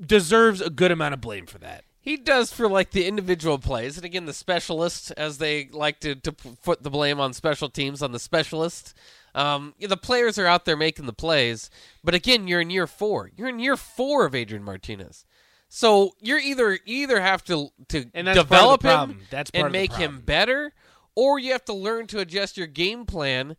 deserves 0.00 0.62
a 0.62 0.70
good 0.70 0.90
amount 0.90 1.12
of 1.12 1.20
blame 1.20 1.44
for 1.44 1.58
that. 1.58 1.84
He 2.04 2.18
does 2.18 2.52
for 2.52 2.68
like 2.68 2.90
the 2.90 3.06
individual 3.06 3.58
plays, 3.58 3.96
and 3.96 4.04
again, 4.04 4.26
the 4.26 4.34
specialists, 4.34 5.10
as 5.12 5.38
they 5.38 5.70
like 5.72 6.00
to 6.00 6.14
to 6.16 6.32
put 6.32 6.82
the 6.82 6.90
blame 6.90 7.18
on 7.18 7.32
special 7.32 7.70
teams 7.70 8.02
on 8.02 8.12
the 8.12 8.18
specialists. 8.18 8.92
Um, 9.34 9.72
the 9.80 9.96
players 9.96 10.38
are 10.38 10.44
out 10.44 10.66
there 10.66 10.76
making 10.76 11.06
the 11.06 11.14
plays, 11.14 11.70
but 12.04 12.14
again, 12.14 12.46
you're 12.46 12.60
in 12.60 12.68
year 12.68 12.86
four. 12.86 13.30
You're 13.34 13.48
in 13.48 13.58
year 13.58 13.78
four 13.78 14.26
of 14.26 14.34
Adrian 14.34 14.62
Martinez, 14.62 15.24
so 15.70 16.12
you're 16.20 16.38
either 16.38 16.78
either 16.84 17.22
have 17.22 17.42
to 17.44 17.70
to 17.88 18.04
And 18.12 18.26
that's 18.26 18.36
part 18.36 18.64
of 18.64 18.82
the 18.82 18.88
develop 18.88 19.10
him 19.10 19.20
and 19.54 19.72
make 19.72 19.94
him 19.94 20.20
better, 20.20 20.74
or 21.14 21.38
you 21.38 21.52
have 21.52 21.64
to 21.64 21.72
learn 21.72 22.06
to 22.08 22.18
adjust 22.18 22.58
your 22.58 22.66
game 22.66 23.06
plan 23.06 23.56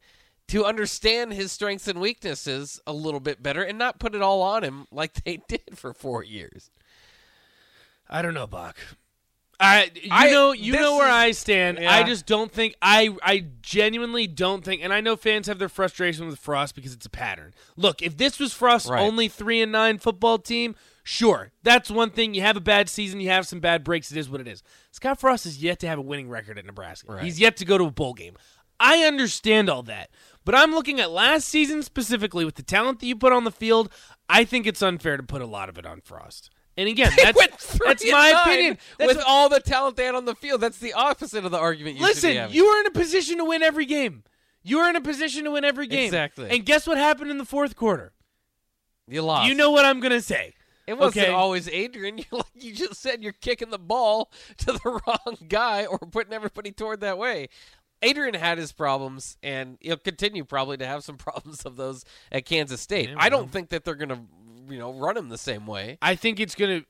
to 0.49 0.65
understand 0.65 1.33
his 1.33 1.51
strengths 1.51 1.87
and 1.87 1.99
weaknesses 1.99 2.79
a 2.85 2.93
little 2.93 3.19
bit 3.19 3.41
better, 3.41 3.63
and 3.63 3.79
not 3.79 3.97
put 3.99 4.13
it 4.13 4.21
all 4.21 4.43
on 4.43 4.63
him 4.63 4.85
like 4.91 5.13
they 5.23 5.39
did 5.47 5.79
for 5.79 5.95
four 5.95 6.23
years. 6.23 6.69
I 8.09 8.21
don't 8.21 8.33
know, 8.33 8.47
Bach. 8.47 8.77
I 9.57 9.89
you 9.95 10.09
I- 10.11 10.31
know 10.31 10.51
you 10.51 10.73
know 10.73 10.97
where 10.97 11.07
is- 11.07 11.13
I 11.13 11.31
stand. 11.31 11.79
Yeah. 11.79 11.89
I 11.93 12.03
just 12.03 12.25
don't 12.25 12.51
think 12.51 12.75
I 12.81 13.15
I 13.23 13.45
genuinely 13.61 14.27
don't 14.27 14.65
think 14.65 14.83
and 14.83 14.91
I 14.93 14.99
know 14.99 15.15
fans 15.15 15.47
have 15.47 15.59
their 15.59 15.69
frustration 15.69 16.27
with 16.27 16.37
Frost 16.39 16.75
because 16.75 16.91
it's 16.93 17.05
a 17.05 17.09
pattern. 17.09 17.53
Look, 17.77 18.01
if 18.01 18.17
this 18.17 18.37
was 18.37 18.51
Frost's 18.53 18.89
Right. 18.89 18.99
only 19.01 19.29
3 19.29 19.61
and 19.61 19.71
9 19.71 19.97
football 19.97 20.39
team, 20.39 20.75
sure. 21.05 21.51
That's 21.63 21.89
one 21.89 22.09
thing. 22.09 22.33
You 22.33 22.41
have 22.41 22.57
a 22.57 22.61
bad 22.61 22.89
season, 22.89 23.21
you 23.21 23.29
have 23.29 23.47
some 23.47 23.61
bad 23.61 23.85
breaks, 23.85 24.11
it 24.11 24.17
is 24.17 24.29
what 24.29 24.41
it 24.41 24.47
is. 24.47 24.61
Scott 24.91 25.21
Frost 25.21 25.45
is 25.45 25.63
yet 25.63 25.79
to 25.79 25.87
have 25.87 25.99
a 25.99 26.01
winning 26.03 26.27
record 26.29 26.59
at 26.59 26.65
Nebraska. 26.65 27.13
Right. 27.13 27.23
He's 27.23 27.39
yet 27.39 27.55
to 27.57 27.65
go 27.65 27.77
to 27.77 27.85
a 27.85 27.91
bowl 27.91 28.13
game. 28.13 28.35
I 28.77 29.03
understand 29.05 29.69
all 29.69 29.83
that. 29.83 30.09
But 30.43 30.53
I'm 30.53 30.71
looking 30.71 30.99
at 30.99 31.11
last 31.11 31.47
season 31.47 31.81
specifically 31.81 32.43
with 32.43 32.55
the 32.55 32.61
talent 32.61 32.99
that 32.99 33.05
you 33.07 33.15
put 33.15 33.31
on 33.31 33.45
the 33.45 33.51
field. 33.51 33.89
I 34.27 34.43
think 34.43 34.67
it's 34.67 34.81
unfair 34.81 35.15
to 35.15 35.23
put 35.23 35.41
a 35.41 35.45
lot 35.47 35.69
of 35.69 35.77
it 35.77 35.85
on 35.85 36.01
Frost. 36.01 36.49
And 36.77 36.89
again, 36.89 37.11
that's, 37.15 37.77
that's 37.85 38.11
my 38.11 38.43
opinion. 38.43 38.77
That's 38.97 39.07
with 39.07 39.17
what- 39.17 39.27
all 39.27 39.49
the 39.49 39.59
talent 39.59 39.95
they 39.95 40.05
had 40.05 40.15
on 40.15 40.25
the 40.25 40.35
field, 40.35 40.61
that's 40.61 40.79
the 40.79 40.93
opposite 40.93 41.45
of 41.45 41.51
the 41.51 41.57
argument. 41.57 41.97
You 41.97 42.03
Listen, 42.03 42.51
you 42.51 42.65
were 42.67 42.79
in 42.81 42.87
a 42.87 42.91
position 42.91 43.37
to 43.37 43.45
win 43.45 43.63
every 43.63 43.85
game. 43.85 44.23
You 44.63 44.79
were 44.79 44.89
in 44.89 44.95
a 44.95 45.01
position 45.01 45.43
to 45.45 45.51
win 45.51 45.63
every 45.63 45.87
game. 45.87 46.05
Exactly. 46.05 46.49
And 46.49 46.65
guess 46.65 46.87
what 46.87 46.97
happened 46.97 47.31
in 47.31 47.37
the 47.37 47.45
fourth 47.45 47.75
quarter? 47.75 48.13
you 49.07 49.21
lost. 49.21 49.47
You 49.47 49.53
know 49.55 49.71
what 49.71 49.85
I'm 49.85 49.99
going 49.99 50.11
to 50.11 50.21
say. 50.21 50.53
it 50.87 50.97
wasn't 50.97 51.25
okay. 51.25 51.31
always 51.33 51.69
Adrian. 51.69 52.17
You 52.19 52.25
like 52.31 52.45
you 52.55 52.73
just 52.73 53.01
said, 53.01 53.21
you're 53.23 53.33
kicking 53.33 53.69
the 53.69 53.77
ball 53.79 54.31
to 54.57 54.65
the 54.73 54.79
wrong 55.07 55.37
guy 55.47 55.85
or 55.85 55.99
putting 55.99 56.33
everybody 56.33 56.71
toward 56.71 57.01
that 57.01 57.17
way. 57.17 57.49
Adrian 58.01 58.33
had 58.35 58.57
his 58.57 58.71
problems, 58.71 59.37
and 59.41 59.77
he'll 59.79 59.97
continue 59.97 60.43
probably 60.43 60.77
to 60.77 60.85
have 60.85 61.03
some 61.03 61.17
problems 61.17 61.63
of 61.63 61.75
those 61.75 62.03
at 62.31 62.45
Kansas 62.45 62.81
State. 62.81 63.09
Yeah, 63.09 63.15
I 63.17 63.29
don't 63.29 63.49
think 63.51 63.69
that 63.69 63.85
they're 63.85 63.95
going 63.95 64.09
to, 64.09 64.19
you 64.69 64.77
know, 64.77 64.93
run 64.93 65.17
him 65.17 65.29
the 65.29 65.37
same 65.37 65.67
way. 65.67 65.97
I 66.01 66.15
think 66.15 66.39
it's 66.39 66.55
to 66.81 66.85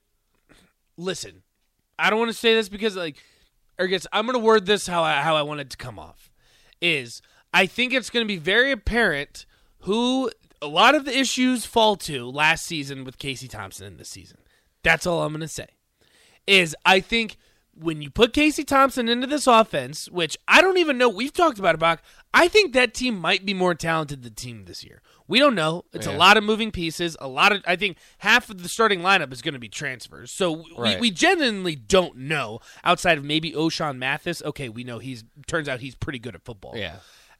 listen. 0.97 1.43
I 1.97 2.09
don't 2.09 2.19
want 2.19 2.31
to 2.31 2.37
say 2.37 2.53
this 2.53 2.69
because 2.69 2.95
like 2.95 3.17
or 3.77 3.87
guess 3.87 4.07
I'm 4.11 4.25
to 4.33 4.39
word 4.39 4.65
this 4.65 4.87
how 4.87 5.03
I 5.03 5.21
how 5.21 5.35
I 5.35 5.41
want 5.41 5.59
it 5.59 5.69
to 5.71 5.77
come 5.77 5.99
off. 5.99 6.31
Is 6.81 7.21
I 7.53 7.65
think 7.65 7.93
it's 7.93 8.09
to 8.23 8.27
be 8.27 8.37
very 8.37 8.71
apparent 8.71 9.45
who 9.81 10.31
a 10.61 10.67
lot 10.67 10.95
of 10.95 11.05
the 11.05 11.17
issues 11.17 11.65
fall 11.65 11.95
to 11.97 12.29
last 12.29 12.65
season 12.65 13.03
with 13.03 13.17
Casey 13.17 13.47
Thompson 13.47 13.85
in 13.87 13.97
this 13.97 14.09
season. 14.09 14.37
That's 14.83 15.05
all 15.05 15.23
I'm 15.23 15.31
to 15.41 15.47
say. 15.47 15.67
Is 16.47 16.75
I 16.85 16.99
think 16.99 17.37
when 17.75 18.01
you 18.01 18.09
put 18.09 18.33
Casey 18.33 18.63
Thompson 18.63 19.07
into 19.09 19.27
this 19.27 19.47
offense, 19.47 20.09
which 20.09 20.37
I 20.47 20.61
don't 20.61 20.77
even 20.77 20.97
know, 20.97 21.09
we've 21.09 21.33
talked 21.33 21.59
about 21.59 21.75
it, 21.75 21.79
Bach. 21.79 22.01
I 22.33 22.47
think 22.47 22.73
that 22.73 22.93
team 22.93 23.19
might 23.19 23.45
be 23.45 23.53
more 23.53 23.75
talented 23.75 24.23
than 24.23 24.29
the 24.33 24.35
team 24.35 24.65
this 24.65 24.83
year. 24.83 25.01
We 25.27 25.39
don't 25.39 25.55
know. 25.55 25.85
It's 25.91 26.05
a 26.07 26.11
lot 26.11 26.37
of 26.37 26.43
moving 26.43 26.71
pieces. 26.71 27.17
A 27.19 27.27
lot 27.27 27.51
of, 27.51 27.63
I 27.65 27.75
think, 27.75 27.97
half 28.19 28.49
of 28.49 28.61
the 28.61 28.69
starting 28.69 28.99
lineup 28.99 29.33
is 29.33 29.41
going 29.41 29.53
to 29.55 29.59
be 29.59 29.69
transfers. 29.69 30.31
So 30.31 30.51
we, 30.51 30.73
Right. 30.77 30.99
we 30.99 31.11
genuinely 31.11 31.75
don't 31.75 32.15
know. 32.17 32.59
Outside 32.83 33.17
of 33.17 33.23
maybe 33.23 33.51
Ochaun 33.53 33.97
Mathis, 33.97 34.41
okay, 34.43 34.69
we 34.69 34.83
know 34.83 34.99
he's. 34.99 35.23
Turns 35.47 35.67
out 35.67 35.79
he's 35.79 35.95
pretty 35.95 36.19
good 36.19 36.35
at 36.35 36.43
football. 36.43 36.73
Yeah. 36.75 36.97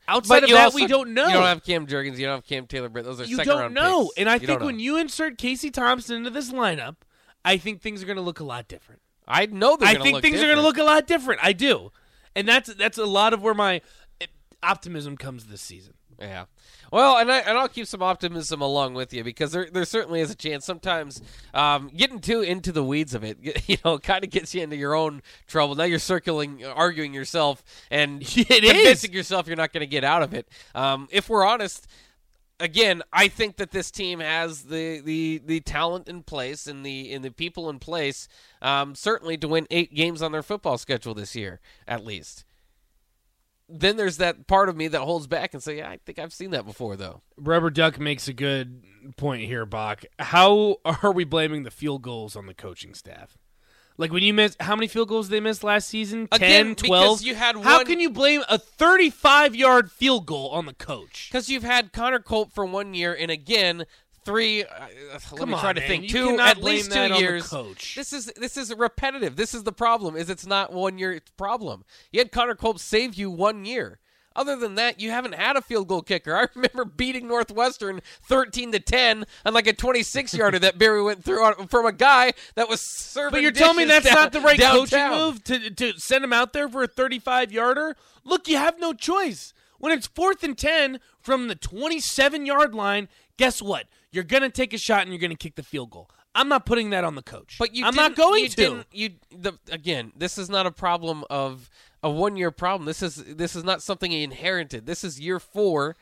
Outside 0.08 0.44
of 0.44 0.50
that, 0.50 0.66
also- 0.66 0.76
we 0.76 0.88
don't 0.88 1.14
know. 1.14 1.28
You 1.28 1.34
don't 1.34 1.44
have 1.44 1.64
Cam 1.64 1.88
Jurgens. 1.88 2.18
You 2.18 2.26
don't 2.26 2.36
have 2.38 2.46
Cam 2.48 2.68
Taylor 2.68 2.90
Britt. 2.90 3.06
Those 3.06 3.22
are 3.22 3.26
You 3.26 3.38
second 3.38 3.52
don't 3.52 3.60
round 3.62 3.74
know. 3.76 4.04
picks. 4.06 4.18
And 4.18 4.30
I 4.30 4.34
You 4.36 4.48
think 4.48 4.62
when 4.62 4.80
you 4.80 4.98
insert 4.98 5.38
Casey 5.38 5.72
Thompson 5.72 6.18
into 6.18 6.30
this 6.30 6.52
lineup, 6.52 6.98
I 7.44 7.58
think 7.58 7.82
things 7.82 8.02
are 8.02 8.06
going 8.06 8.16
to 8.18 8.22
look 8.24 8.40
a 8.40 8.44
lot 8.44 8.68
different. 8.68 9.02
I 9.28 9.46
know 9.48 9.78
they're 9.78 9.90
I 9.90 9.96
think 9.96 10.22
things 10.22 10.42
are 10.42 10.46
going 10.46 10.58
to 10.58 10.62
look 10.62 10.78
a 10.78 10.84
lot 10.84 11.08
different. 11.08 11.42
I 11.44 11.54
do, 11.54 11.92
and 12.36 12.48
that's 12.48 12.74
that's 12.74 12.98
a 12.98 13.06
lot 13.06 13.34
of 13.34 13.42
where 13.42 13.54
my 13.54 13.82
eh, 14.22 14.28
optimism 14.62 15.18
comes 15.18 15.46
this 15.46 15.62
season. 15.62 15.94
Yeah. 16.20 16.46
Well, 16.92 17.18
and 17.18 17.32
I 17.32 17.40
and 17.40 17.58
I'll 17.58 17.68
keep 17.68 17.88
some 17.88 18.02
optimism 18.02 18.62
along 18.62 18.94
with 18.94 19.14
you 19.14 19.24
because 19.24 19.52
there 19.52 19.68
there 19.72 19.86
certainly 19.86 20.22
is 20.22 20.32
a 20.32 20.36
chance. 20.36 20.66
Sometimes 20.66 21.22
um, 21.54 21.90
getting 21.96 22.20
too 22.20 22.42
into 22.42 22.72
the 22.72 22.84
weeds 22.84 23.14
of 23.14 23.24
it, 23.24 23.38
you 23.68 23.78
know, 23.84 23.98
kind 23.98 24.24
of 24.24 24.30
gets 24.30 24.54
you 24.56 24.62
into 24.62 24.76
your 24.78 24.96
own 24.96 25.22
trouble. 25.48 25.76
Now 25.76 25.84
you're 25.84 26.00
circling, 26.00 26.64
arguing 26.66 27.14
yourself, 27.14 27.64
and 27.92 28.22
It 28.38 28.64
is. 28.64 28.72
convincing 28.72 29.14
yourself 29.14 29.48
you're 29.48 29.58
not 29.58 29.74
going 29.74 29.82
to 29.82 29.88
get 29.88 30.04
out 30.04 30.22
of 30.22 30.34
it. 30.34 30.48
Um, 30.74 31.08
if 31.12 31.30
we're 31.30 31.46
honest. 31.46 31.88
Again, 32.60 33.04
I 33.12 33.28
think 33.28 33.58
that 33.58 33.72
this 33.72 33.92
team 33.92 34.22
has 34.22 34.64
the, 34.64 35.02
the, 35.02 35.42
the 35.46 35.60
talent 35.60 36.08
in 36.08 36.24
place 36.24 36.68
and 36.68 36.86
the 36.86 37.12
and 37.12 37.24
the 37.24 37.32
people 37.32 37.70
in 37.70 37.80
place, 37.80 38.30
um, 38.62 38.96
certainly 38.96 39.38
to 39.38 39.48
win 39.48 39.68
eight 39.70 39.94
games 39.94 40.22
on 40.22 40.32
their 40.32 40.44
football 40.44 40.78
schedule 40.78 41.14
this 41.14 41.36
year, 41.36 41.60
at 41.88 42.06
least 42.06 42.46
then 43.68 43.98
there's 43.98 44.18
that 44.18 44.48
part 44.48 44.70
of 44.70 44.76
me 44.76 44.88
that 44.88 45.02
holds 45.02 45.28
back 45.28 45.54
and 45.54 45.62
say, 45.62 45.78
yeah, 45.78 45.90
I 45.90 46.00
think 46.06 46.20
I've 46.20 46.34
seen 46.34 46.52
that 46.52 46.66
before, 46.66 46.96
though. 46.96 47.22
Rubber 47.38 47.70
Duck 47.70 48.00
makes 48.00 48.28
a 48.28 48.34
good 48.34 48.84
point 49.18 49.44
here, 49.44 49.66
Bach. 49.66 50.04
How 50.20 50.78
are 50.86 51.12
we 51.12 51.24
blaming 51.24 51.64
the 51.64 51.72
field 51.72 52.02
goals 52.02 52.36
on 52.36 52.46
the 52.46 52.54
coaching 52.54 52.94
staff? 52.94 53.38
Like 53.98 54.12
when 54.12 54.24
you 54.24 54.34
miss, 54.34 54.58
how 54.60 54.76
many 54.76 54.88
field 54.88 55.08
goals 55.10 55.30
they 55.30 55.40
missed 55.40 55.64
last 55.64 55.88
season? 55.88 56.28
Again, 56.32 56.66
10, 56.66 56.74
because 56.74 56.88
12? 56.88 57.22
you 57.22 57.36
had 57.36 57.56
How 57.58 57.84
can 57.84 58.00
you 58.00 58.10
blame 58.10 58.44
a 58.50 58.58
35 58.58 59.56
yard 59.56 59.92
field 59.92 60.26
goal 60.26 60.50
on 60.50 60.66
the 60.66 60.74
coach? 60.74 61.30
Because 61.32 61.50
you've 61.50 61.64
had 61.64 61.94
Connor 61.94 62.20
Culp 62.20 62.52
for 62.54 62.66
one 62.66 62.94
year, 62.94 63.16
and 63.18 63.32
again, 63.32 63.86
three. 64.26 64.64
Uh, 64.64 64.88
let 65.14 65.22
Come 65.38 65.50
me 65.52 65.56
try 65.60 65.70
on, 65.70 65.76
to 65.76 65.82
man. 65.82 65.88
think. 65.88 66.04
You 66.04 66.10
Two, 66.10 66.40
at 66.40 66.62
least 66.62 66.92
two 66.92 67.14
years. 67.14 67.48
coach. 67.48 67.96
This 67.96 68.12
is 68.12 68.26
this 68.36 68.58
is 68.58 68.74
repetitive. 68.74 69.36
This 69.38 69.54
is 69.54 69.64
the 69.64 69.72
problem. 69.72 70.16
Is 70.18 70.30
it's 70.30 70.46
not 70.46 70.74
one 70.74 70.98
year 70.98 71.22
problem. 71.38 71.86
You 72.12 72.20
had 72.20 72.32
Connor 72.32 72.56
Culp 72.56 72.80
save 72.80 73.16
you 73.16 73.30
one 73.32 73.64
year. 73.66 74.00
Other 74.36 74.56
than 74.56 74.76
that, 74.76 75.00
you 75.00 75.12
haven't 75.12 75.36
had 75.36 75.56
a 75.56 75.62
field 75.62 75.88
goal 75.88 76.02
kicker. 76.02 76.36
I 76.36 76.48
remember 76.56 76.86
beating 76.86 77.28
Northwestern 77.28 78.02
thirteen 78.24 78.72
to 78.74 78.80
ten 78.80 79.26
on 79.46 79.54
like 79.54 79.68
a 79.68 79.74
twenty-six 79.74 80.34
yarder 80.34 80.60
that 80.60 80.78
Barry 80.78 81.02
went 81.02 81.24
through 81.24 81.44
on, 81.44 81.68
from 81.68 81.86
a 81.86 81.92
guy 81.94 82.34
that 82.56 82.68
was 82.68 82.82
serving. 82.82 83.32
But 83.32 83.42
you're 83.42 83.52
telling 83.52 83.78
me 83.78 83.86
that's 83.86 84.06
down- 84.06 84.16
not 84.16 84.32
the 84.34 84.42
right 84.42 84.60
coaching 84.60 85.10
move 85.10 85.44
to 85.46 85.70
to 85.70 85.94
send 85.98 86.24
him 86.24 86.34
out 86.34 86.54
there 86.54 86.68
for 86.68 86.84
a 86.84 86.88
35 86.88 87.52
yarder? 87.52 87.96
Look, 88.24 88.48
you 88.48 88.58
have 88.58 88.80
no 88.80 88.94
choice. 88.94 89.54
When 89.78 89.92
it's 89.92 90.08
fourth 90.08 90.44
and 90.44 90.58
10 90.58 91.00
from 91.20 91.48
the 91.48 91.56
27 91.56 92.46
yard 92.46 92.74
line, 92.74 93.08
guess 93.38 93.62
what? 93.62 93.86
You're 94.12 94.24
gonna 94.24 94.50
take 94.50 94.74
a 94.74 94.78
shot 94.78 95.02
and 95.02 95.10
you're 95.12 95.20
gonna 95.20 95.36
kick 95.36 95.56
the 95.56 95.64
field 95.64 95.92
goal. 95.92 96.10
I'm 96.34 96.50
not 96.50 96.66
putting 96.66 96.90
that 96.90 97.04
on 97.04 97.16
the 97.16 97.22
coach. 97.22 97.56
But 97.58 97.74
you 97.74 97.86
I'm 97.86 97.96
not 97.96 98.16
going 98.16 98.44
you 98.44 98.50
to. 98.50 98.86
You 98.92 99.10
the 99.32 99.54
again, 99.72 100.12
this 100.16 100.38
is 100.38 100.50
not 100.50 100.66
a 100.66 100.72
problem 100.72 101.24
of 101.30 101.70
a 102.06 102.10
one 102.10 102.38
year 102.38 102.52
problem. 102.52 102.86
This 102.86 103.02
is 103.02 103.16
this 103.16 103.56
is 103.56 103.64
not 103.64 103.82
something 103.82 104.12
he 104.12 104.24
inherited. 104.24 104.86
This 104.86 105.04
is 105.04 105.20
year 105.20 105.40
four. 105.40 105.96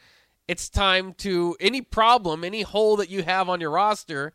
It's 0.49 0.69
time 0.69 1.13
to 1.19 1.55
any 1.61 1.81
problem, 1.81 2.43
any 2.43 2.61
hole 2.63 2.97
that 2.97 3.09
you 3.09 3.23
have 3.23 3.47
on 3.47 3.61
your 3.61 3.71
roster, 3.71 4.33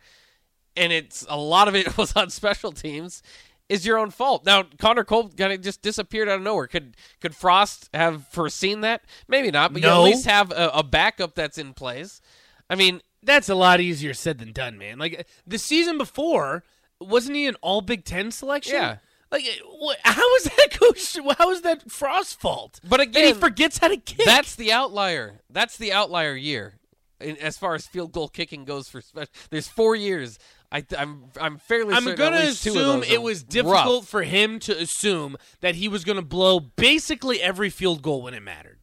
and 0.75 0.91
it's 0.95 1.27
a 1.29 1.37
lot 1.37 1.69
of 1.69 1.77
it 1.77 1.99
was 1.99 2.15
on 2.17 2.31
special 2.31 2.73
teams. 2.73 3.23
Is 3.69 3.85
your 3.85 3.99
own 3.99 4.09
fault. 4.09 4.47
Now 4.47 4.65
Connor 4.79 5.05
Culp 5.05 5.37
kind 5.37 5.53
of 5.53 5.61
just 5.61 5.83
disappeared 5.83 6.27
out 6.27 6.37
of 6.37 6.43
nowhere. 6.43 6.67
Could 6.67 6.97
could 7.21 7.35
Frost 7.37 7.91
have 7.93 8.27
foreseen 8.29 8.81
that? 8.81 9.03
Maybe 9.29 9.51
not, 9.51 9.75
but 9.75 9.83
you 9.83 9.89
at 9.89 9.99
least 9.99 10.25
have 10.25 10.51
a, 10.53 10.71
a 10.73 10.83
backup 10.83 11.35
that's 11.35 11.59
in 11.59 11.75
place. 11.75 12.23
I 12.71 12.77
mean, 12.77 13.03
That's 13.23 13.51
a 13.51 13.55
lot 13.55 13.83
easier 13.83 14.15
said 14.15 14.39
than 14.39 14.53
done, 14.53 14.79
man. 14.79 14.99
Like 14.99 15.27
the 15.47 15.59
season 15.59 15.99
before, 15.99 16.65
wasn't 16.99 17.37
he 17.37 17.47
an 17.47 17.57
All 17.61 17.83
Big 17.83 18.07
Ten 18.07 18.31
selection? 18.31 18.75
Yeah. 18.75 18.97
Like, 19.31 19.45
eh, 19.45 19.59
what, 19.79 19.99
how 20.03 20.35
is 20.37 20.45
that 20.45 20.69
coach? 20.81 21.17
How 21.39 21.51
is 21.51 21.63
that 21.63 21.91
Frost's 21.91 22.33
fault? 22.33 22.81
But 22.89 23.01
And 23.01 23.17
he 23.17 23.33
forgets 23.33 23.79
how 23.79 23.89
to 23.89 23.97
kick. 23.97 24.25
That's 24.25 24.55
the 24.55 24.73
outlier. 24.73 25.41
That's 25.51 25.77
the 25.77 25.93
outlier 25.93 26.35
year, 26.35 26.79
in, 27.21 27.37
as 27.37 27.59
far 27.59 27.75
as 27.75 27.87
field 27.87 28.13
goal 28.13 28.29
kicking 28.29 28.65
goes. 28.65 28.89
For 28.89 29.01
special, 29.01 29.31
there's 29.51 29.69
four 29.69 29.95
years. 29.95 30.39
I, 30.73 30.85
I'm 30.97 31.25
I'm 31.41 31.59
fairly. 31.59 31.95
I'm 31.95 32.05
going 32.05 32.35
at 32.35 32.41
to 32.41 32.47
least 32.47 32.63
two 32.63 32.71
of 32.71 32.77
assume 32.77 33.03
it 33.03 33.19
are 33.19 33.21
was 33.21 33.43
rough. 33.43 33.49
difficult 33.51 34.07
for 34.07 34.23
him 34.23 34.59
to 34.61 34.79
assume 34.79 35.37
that 35.61 35.75
he 35.75 35.89
was 35.89 36.05
going 36.05 36.17
to 36.17 36.23
blow 36.23 36.61
basically 36.61 37.41
every 37.43 37.71
field 37.71 38.03
goal 38.03 38.23
when 38.23 38.35
it 38.35 38.43
mattered. 38.43 38.79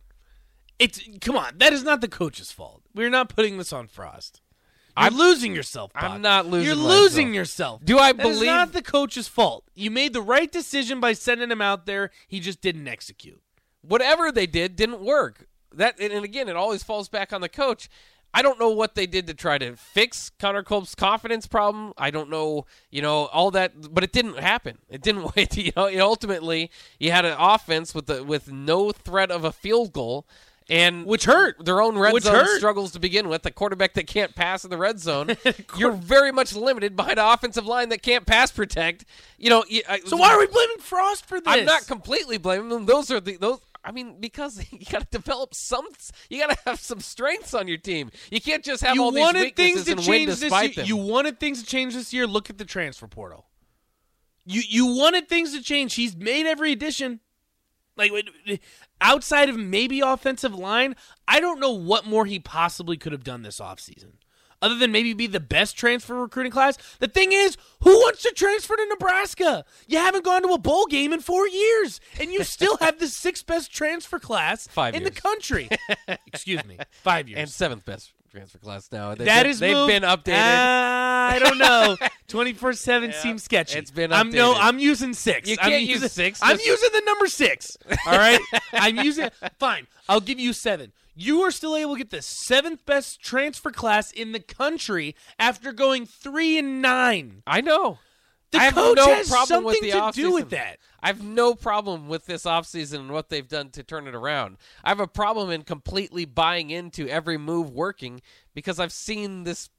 It's 0.77 0.99
come 1.21 1.37
on, 1.37 1.57
that 1.57 1.73
is 1.73 1.83
not 1.83 2.01
the 2.01 2.07
coach's 2.07 2.51
fault. 2.51 2.81
We're 2.93 3.09
not 3.09 3.29
putting 3.29 3.57
this 3.57 3.71
on 3.71 3.87
Frost. 3.87 4.41
You're 4.99 5.09
losing 5.11 5.53
yourself. 5.55 5.91
I'm 5.95 6.21
not 6.21 6.45
losing 6.45 6.67
You're 6.67 6.75
myself. 6.75 6.91
losing 7.01 7.33
yourself. 7.33 7.81
Do 7.85 7.97
I 7.99 8.13
That 8.13 8.21
believe- 8.21 8.37
It's 8.43 8.45
not 8.45 8.71
the 8.73 8.81
coach's 8.81 9.27
fault? 9.27 9.65
You 9.75 9.91
made 9.91 10.13
the 10.13 10.21
right 10.21 10.51
decision 10.51 10.99
by 10.99 11.13
sending 11.13 11.51
him 11.51 11.61
out 11.61 11.85
there. 11.85 12.11
He 12.27 12.39
just 12.39 12.61
didn't 12.61 12.87
execute. 12.87 13.41
Whatever 13.81 14.31
they 14.31 14.47
did 14.47 14.75
didn't 14.75 15.01
work. 15.01 15.47
That 15.73 15.99
and, 15.99 16.23
again, 16.23 16.47
it 16.47 16.55
always 16.55 16.83
falls 16.83 17.09
back 17.09 17.33
on 17.33 17.41
the 17.41 17.49
coach. 17.49 17.89
I 18.33 18.41
don't 18.41 18.59
know 18.59 18.69
what 18.69 18.95
they 18.95 19.05
did 19.05 19.27
to 19.27 19.33
try 19.33 19.57
to 19.59 19.77
fix 19.77 20.29
Connor 20.39 20.63
Culp's 20.63 20.93
confidence 20.95 21.47
problem. 21.47 21.93
I 21.97 22.11
don't 22.11 22.29
know, 22.29 22.65
you 22.91 23.01
know, 23.01 23.27
all 23.27 23.49
that, 23.51 23.93
but 23.93 24.03
it 24.03 24.11
didn't 24.11 24.39
happen. 24.39 24.77
It 24.89 25.01
didn't 25.01 25.31
wait. 25.35 25.55
You 25.55 25.71
know, 25.75 25.87
ultimately, 26.01 26.69
you 26.99 27.11
had 27.11 27.23
an 27.25 27.35
offense 27.39 27.93
with 27.95 28.07
the 28.07 28.23
with 28.23 28.51
no 28.51 28.91
threat 28.91 29.31
of 29.31 29.43
a 29.45 29.51
field 29.53 29.93
goal, 29.93 30.27
and 30.69 31.05
Which 31.05 31.25
hurt. 31.25 31.63
their 31.63 31.81
own 31.81 31.97
red 31.97 32.13
Which 32.13 32.23
zone 32.23 32.35
hurt. 32.35 32.57
struggles 32.57 32.91
to 32.93 32.99
begin 32.99 33.29
with. 33.29 33.45
A 33.45 33.51
quarterback 33.51 33.93
that 33.93 34.07
can't 34.07 34.33
pass 34.35 34.63
in 34.63 34.69
the 34.71 34.77
red 34.77 34.99
zone, 34.99 35.35
you're 35.77 35.91
very 35.91 36.31
much 36.31 36.55
limited 36.55 36.95
behind 36.95 37.19
an 37.19 37.25
offensive 37.25 37.65
line 37.65 37.89
that 37.89 38.01
can't 38.01 38.25
pass 38.25 38.51
protect. 38.51 39.05
You 39.37 39.49
know, 39.49 39.63
I- 39.87 39.99
So 40.05 40.17
why 40.17 40.33
are 40.33 40.39
we 40.39 40.47
blaming 40.47 40.79
Frost 40.79 41.25
for 41.27 41.39
this? 41.39 41.47
I'm 41.47 41.65
not 41.65 41.85
completely 41.87 42.37
blaming 42.37 42.69
them. 42.69 42.85
Those 42.85 43.11
are 43.11 43.19
the 43.19 43.37
those. 43.37 43.59
I 43.83 43.91
mean, 43.91 44.19
because 44.19 44.65
you 44.71 44.79
got 44.89 45.01
to 45.01 45.07
develop 45.11 45.53
some. 45.53 45.85
You 46.29 46.39
got 46.39 46.49
to 46.49 46.57
have 46.65 46.79
some 46.79 46.99
strengths 46.99 47.53
on 47.53 47.67
your 47.67 47.77
team. 47.77 48.09
You 48.31 48.41
can't 48.41 48.63
just 48.63 48.81
have 48.83 48.95
you 48.95 49.03
all 49.03 49.11
these 49.11 49.31
weaknesses 49.33 49.55
things 49.55 49.85
to 49.85 49.91
and 49.91 49.99
win 49.99 50.05
change 50.07 50.29
this 50.31 50.39
despite 50.39 50.75
year. 50.75 50.85
them. 50.85 50.87
You 50.87 50.97
wanted 50.97 51.39
things 51.39 51.61
to 51.61 51.67
change 51.67 51.93
this 51.93 52.11
year. 52.11 52.25
Look 52.25 52.49
at 52.49 52.57
the 52.57 52.65
transfer 52.65 53.07
portal. 53.07 53.45
You 54.47 54.63
you 54.67 54.87
wanted 54.95 55.29
things 55.29 55.53
to 55.55 55.61
change. 55.61 55.93
He's 55.93 56.15
made 56.15 56.47
every 56.47 56.71
addition. 56.71 57.19
Like 57.97 58.11
outside 59.01 59.49
of 59.49 59.57
maybe 59.57 59.99
offensive 60.01 60.53
line, 60.55 60.95
I 61.27 61.39
don't 61.39 61.59
know 61.59 61.71
what 61.71 62.05
more 62.05 62.25
he 62.25 62.39
possibly 62.39 62.97
could 62.97 63.11
have 63.11 63.23
done 63.23 63.41
this 63.43 63.59
offseason. 63.59 64.13
Other 64.61 64.75
than 64.75 64.91
maybe 64.91 65.13
be 65.13 65.27
the 65.27 65.41
best 65.41 65.77
transfer 65.77 66.15
recruiting 66.15 66.51
class. 66.51 66.77
The 66.99 67.09
thing 67.09 67.33
is, 67.33 67.57
who 67.83 67.91
wants 67.91 68.23
to 68.23 68.31
transfer 68.31 68.75
to 68.75 68.85
Nebraska? 68.87 69.65
You 69.85 69.97
haven't 69.99 70.23
gone 70.23 70.41
to 70.43 70.53
a 70.53 70.57
bowl 70.57 70.85
game 70.87 71.11
in 71.13 71.19
four 71.19 71.45
years, 71.47 71.99
and 72.19 72.31
you 72.31 72.43
still 72.43 72.77
have 72.77 72.97
the 72.97 73.07
sixth 73.07 73.45
best 73.45 73.71
transfer 73.71 74.17
class 74.17 74.67
Five 74.71 74.95
in 74.95 75.01
years. 75.01 75.13
the 75.13 75.21
country. 75.21 75.69
Excuse 76.25 76.63
me, 76.65 76.77
five 77.03 77.27
years. 77.27 77.37
and 77.41 77.49
seventh 77.49 77.85
best 77.85 78.13
transfer 78.35 78.57
class 78.57 78.89
now. 78.91 79.15
They, 79.15 79.25
That 79.25 79.43
they, 79.43 79.49
is 79.49 79.59
they've 79.59 79.73
moved- 79.75 79.87
been 79.91 80.03
updated. 80.03 80.33
Uh, 80.33 81.33
I 81.35 81.39
don't 81.39 81.57
know. 81.57 81.97
Twenty 82.27 82.53
four 82.53 82.73
seven 82.73 83.13
seems 83.13 83.43
sketchy. 83.43 83.79
it's 83.79 83.91
been 83.91 84.11
I'm 84.11 84.29
no. 84.29 84.53
I'm 84.55 84.77
using 84.79 85.13
six. 85.13 85.49
You 85.49 85.57
I'm 85.61 85.69
can't 85.69 85.81
use 85.83 85.89
using, 86.01 86.09
six, 86.09 86.39
I'm 86.41 86.57
just- 86.57 86.67
using 86.67 86.89
the 86.93 87.01
number 87.05 87.27
six. 87.27 87.77
All 88.05 88.17
right. 88.17 88.39
I'm 88.73 88.97
using. 88.97 89.29
Fine. 89.59 89.87
I'll 90.09 90.21
give 90.21 90.39
you 90.39 90.53
seven. 90.53 90.91
You 91.15 91.41
are 91.43 91.51
still 91.51 91.77
able 91.77 91.93
to 91.93 91.97
get 91.99 92.09
the 92.09 92.21
seventh 92.21 92.85
best 92.85 93.21
transfer 93.21 93.71
class 93.71 94.11
in 94.11 94.33
the 94.33 94.39
country 94.41 95.15
after 95.39 95.71
going 95.71 96.05
three 96.05 96.57
and 96.57 96.81
nine. 96.81 97.41
I 97.47 97.61
know. 97.61 97.99
The 98.51 98.59
I 98.59 98.71
coach 98.71 98.97
no 98.97 99.05
has 99.15 99.29
problem 99.29 99.63
with 99.63 99.75
something 99.77 99.91
the 99.91 100.11
to 100.11 100.11
do 100.13 100.33
with 100.33 100.49
that. 100.51 100.77
I 101.05 101.09
have 101.09 101.23
no 101.23 101.53
problem 101.53 102.07
with 102.07 102.25
this 102.25 102.45
offseason 102.45 102.95
and 102.95 103.11
what 103.11 103.29
they've 103.29 103.47
done 103.47 103.69
to 103.69 103.83
turn 103.83 104.07
it 104.07 104.15
around. 104.15 104.57
I 104.83 104.89
have 104.89 104.99
a 104.99 105.05
problem 105.05 105.51
in 105.51 105.61
completely 105.61 106.25
buying 106.25 106.71
into 106.71 107.07
every 107.07 107.37
move 107.37 107.69
working 107.69 108.21
because 108.55 108.79
I've 108.79 108.91
seen 108.91 109.43
this 109.43 109.69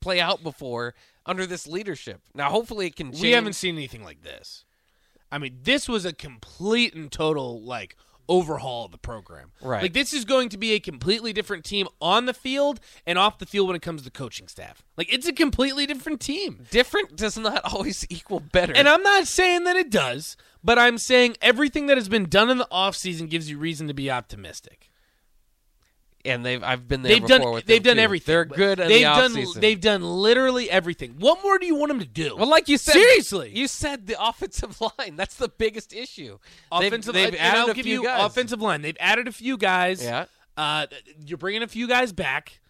play 0.00 0.20
out 0.20 0.42
before 0.42 0.96
under 1.24 1.46
this 1.46 1.68
leadership. 1.68 2.22
Now, 2.34 2.50
hopefully, 2.50 2.88
it 2.88 2.96
can 2.96 3.12
change. 3.12 3.22
We 3.22 3.30
haven't 3.30 3.52
seen 3.52 3.76
anything 3.76 4.02
like 4.02 4.24
this. 4.24 4.64
I 5.30 5.38
mean, 5.38 5.60
this 5.62 5.88
was 5.88 6.04
a 6.04 6.12
complete 6.12 6.94
and 6.94 7.12
total 7.12 7.62
like 7.62 7.96
overhaul 8.28 8.86
of 8.86 8.92
the 8.92 8.98
program. 8.98 9.50
Right. 9.60 9.82
Like 9.82 9.92
this 9.92 10.12
is 10.12 10.24
going 10.24 10.48
to 10.50 10.58
be 10.58 10.72
a 10.72 10.80
completely 10.80 11.32
different 11.32 11.64
team 11.64 11.88
on 12.00 12.26
the 12.26 12.34
field 12.34 12.80
and 13.06 13.18
off 13.18 13.38
the 13.38 13.46
field 13.46 13.68
when 13.68 13.76
it 13.76 13.82
comes 13.82 14.02
to 14.02 14.10
coaching 14.10 14.48
staff. 14.48 14.82
Like 14.96 15.12
it's 15.12 15.26
a 15.26 15.32
completely 15.32 15.86
different 15.86 16.20
team. 16.20 16.66
different 16.70 17.16
does 17.16 17.36
not 17.36 17.60
always 17.72 18.06
equal 18.08 18.40
better. 18.40 18.72
And 18.74 18.88
I'm 18.88 19.02
not 19.02 19.26
saying 19.26 19.64
that 19.64 19.76
it 19.76 19.90
does, 19.90 20.36
but 20.62 20.78
I'm 20.78 20.98
saying 20.98 21.36
everything 21.40 21.86
that 21.86 21.96
has 21.96 22.08
been 22.08 22.28
done 22.28 22.50
in 22.50 22.58
the 22.58 22.68
offseason 22.70 23.28
gives 23.28 23.50
you 23.50 23.58
reason 23.58 23.88
to 23.88 23.94
be 23.94 24.10
optimistic. 24.10 24.91
And 26.24 26.44
they've 26.46 26.62
I've 26.62 26.86
been 26.86 27.02
there 27.02 27.12
They've 27.14 27.22
before 27.22 27.38
done 27.38 27.52
with 27.54 27.66
they've 27.66 27.82
done 27.82 27.96
too. 27.96 28.02
everything. 28.02 28.32
They're 28.32 28.44
good 28.44 28.78
they've 28.78 28.88
the 28.88 29.00
done 29.02 29.30
offseason. 29.32 29.60
they've 29.60 29.80
done 29.80 30.02
literally 30.02 30.70
everything. 30.70 31.16
What 31.18 31.42
more 31.42 31.58
do 31.58 31.66
you 31.66 31.74
want 31.74 31.88
them 31.88 31.98
to 32.00 32.06
do? 32.06 32.36
well, 32.36 32.48
like 32.48 32.68
you 32.68 32.78
said, 32.78 32.92
Seriously. 32.92 33.50
you 33.54 33.66
said 33.66 34.06
the 34.06 34.16
offensive 34.22 34.80
line. 34.98 35.16
That's 35.16 35.34
the 35.34 35.48
biggest 35.48 35.92
issue. 35.92 36.38
They've- 36.78 36.86
offensive 36.92 37.14
they've, 37.14 37.34
added 37.34 37.58
I'll 37.60 37.70
a 37.70 37.74
give 37.74 37.84
few 37.84 38.00
you 38.02 38.04
guys. 38.04 38.24
offensive 38.24 38.60
line. 38.60 38.82
They've 38.82 38.96
added 39.00 39.26
a 39.28 39.32
few 39.32 39.56
guys. 39.56 40.02
Yeah. 40.02 40.26
Uh, 40.56 40.86
you're 41.26 41.38
bringing 41.38 41.62
a 41.62 41.68
few 41.68 41.88
guys 41.88 42.12
back. 42.12 42.60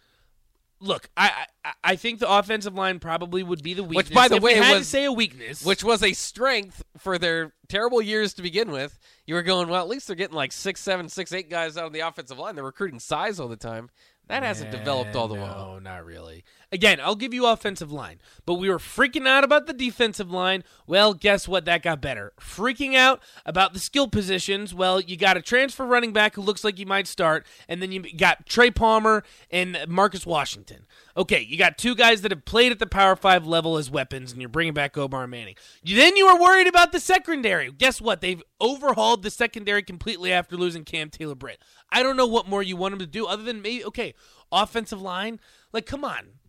Look, 0.79 1.09
I, 1.15 1.45
I 1.63 1.71
I 1.83 1.95
think 1.95 2.19
the 2.19 2.29
offensive 2.29 2.73
line 2.73 2.99
probably 2.99 3.41
would 3.41 3.63
be 3.63 3.73
the 3.73 3.83
weakness. 3.83 4.09
Which, 4.09 4.13
by 4.15 4.27
the 4.27 4.35
If 4.35 4.43
we 4.43 4.53
way, 4.53 4.57
had 4.59 4.71
to 4.73 4.77
was- 4.79 4.87
say 4.87 5.05
a 5.05 5.11
weakness, 5.13 5.63
which 5.63 5.81
was 5.83 6.03
a 6.03 6.11
strength 6.13 6.83
for 6.97 7.17
their 7.17 7.53
terrible 7.73 8.03
years 8.03 8.35
to 8.35 8.43
begin 8.43 8.69
with. 8.69 8.99
You 9.25 9.33
were 9.33 9.41
going, 9.41 9.67
well, 9.67 9.81
at 9.81 9.89
least 9.89 10.05
they're 10.05 10.15
getting 10.15 10.35
like 10.35 10.51
six, 10.51 10.79
seven, 10.79 11.09
six, 11.09 11.33
eight 11.33 11.49
guys 11.49 11.75
out 11.75 11.87
of 11.87 11.93
the 11.93 12.01
offensive 12.01 12.37
line. 12.37 12.53
They're 12.53 12.63
recruiting 12.63 12.99
size 12.99 13.39
all 13.39 13.47
the 13.47 13.55
time. 13.55 13.89
That 14.27 14.43
hasn't 14.43 14.71
developed 14.71 15.15
all 15.15 15.27
the 15.27 15.35
way. 15.35 15.41
no, 15.41 15.79
not 15.79 16.05
really. 16.05 16.43
Again, 16.71 16.99
I'll 16.99 17.15
give 17.15 17.35
you 17.35 17.45
offensive 17.45 17.91
line, 17.91 18.19
but 18.47 18.55
we 18.55 18.67
were 18.67 18.79
freaking 18.79 19.27
out 19.27 19.43
about 19.43 19.67
the 19.67 19.73
defensive 19.73 20.31
line. 20.31 20.63
Well, 20.87 21.13
guess 21.13 21.47
what? 21.47 21.65
That 21.65 21.83
got 21.83 22.01
better. 22.01 22.33
Freaking 22.39 22.95
out 22.95 23.21
about 23.45 23.73
the 23.73 23.79
skill 23.79 24.07
positions. 24.07 24.73
Well, 24.73 24.99
you 24.99 25.15
got 25.17 25.37
a 25.37 25.41
transfer 25.41 25.85
running 25.85 26.13
back 26.13 26.33
who 26.33 26.41
looks 26.41 26.63
like 26.63 26.77
he 26.79 26.85
might 26.85 27.05
start, 27.05 27.45
and 27.67 27.79
then 27.79 27.91
you 27.91 28.01
got 28.17 28.47
Trey 28.47 28.71
Palmer 28.71 29.23
and 29.51 29.77
Marcus 29.87 30.25
Washington. 30.25 30.87
Okay, 31.15 31.41
you 31.41 31.59
got 31.59 31.77
two 31.77 31.93
guys 31.93 32.21
that 32.21 32.31
have 32.31 32.43
played 32.43 32.71
at 32.71 32.79
the 32.79 32.87
Power 32.87 33.15
Five 33.15 33.45
level 33.45 33.77
as 33.77 33.91
weapons, 33.91 34.31
and 34.31 34.41
you're 34.41 34.49
bringing 34.49 34.73
back 34.73 34.97
Omar 34.97 35.27
Manning. 35.27 35.55
Then 35.83 36.15
you 36.15 36.25
were 36.25 36.41
worried 36.41 36.67
about 36.67 36.91
the 36.91 36.99
secondary. 36.99 37.71
Guess 37.71 38.01
what? 38.01 38.21
They've 38.21 38.41
overhauled 38.59 39.21
the 39.21 39.29
secondary 39.29 39.83
completely 39.83 40.33
after 40.33 40.57
losing 40.57 40.85
Cam 40.85 41.11
Taylor 41.11 41.35
Britt. 41.35 41.59
I 41.91 42.01
don't 42.01 42.17
know 42.17 42.25
what 42.25 42.47
more 42.47 42.63
you 42.63 42.75
want 42.75 42.93
them 42.93 42.99
to 42.99 43.05
do 43.05 43.27
other 43.27 43.43
than 43.43 43.61
maybe 43.61 43.85
okay, 43.85 44.12
offensive 44.51 45.01
line. 45.01 45.39
Like, 45.71 45.85
come 45.85 46.03
on. 46.03 46.39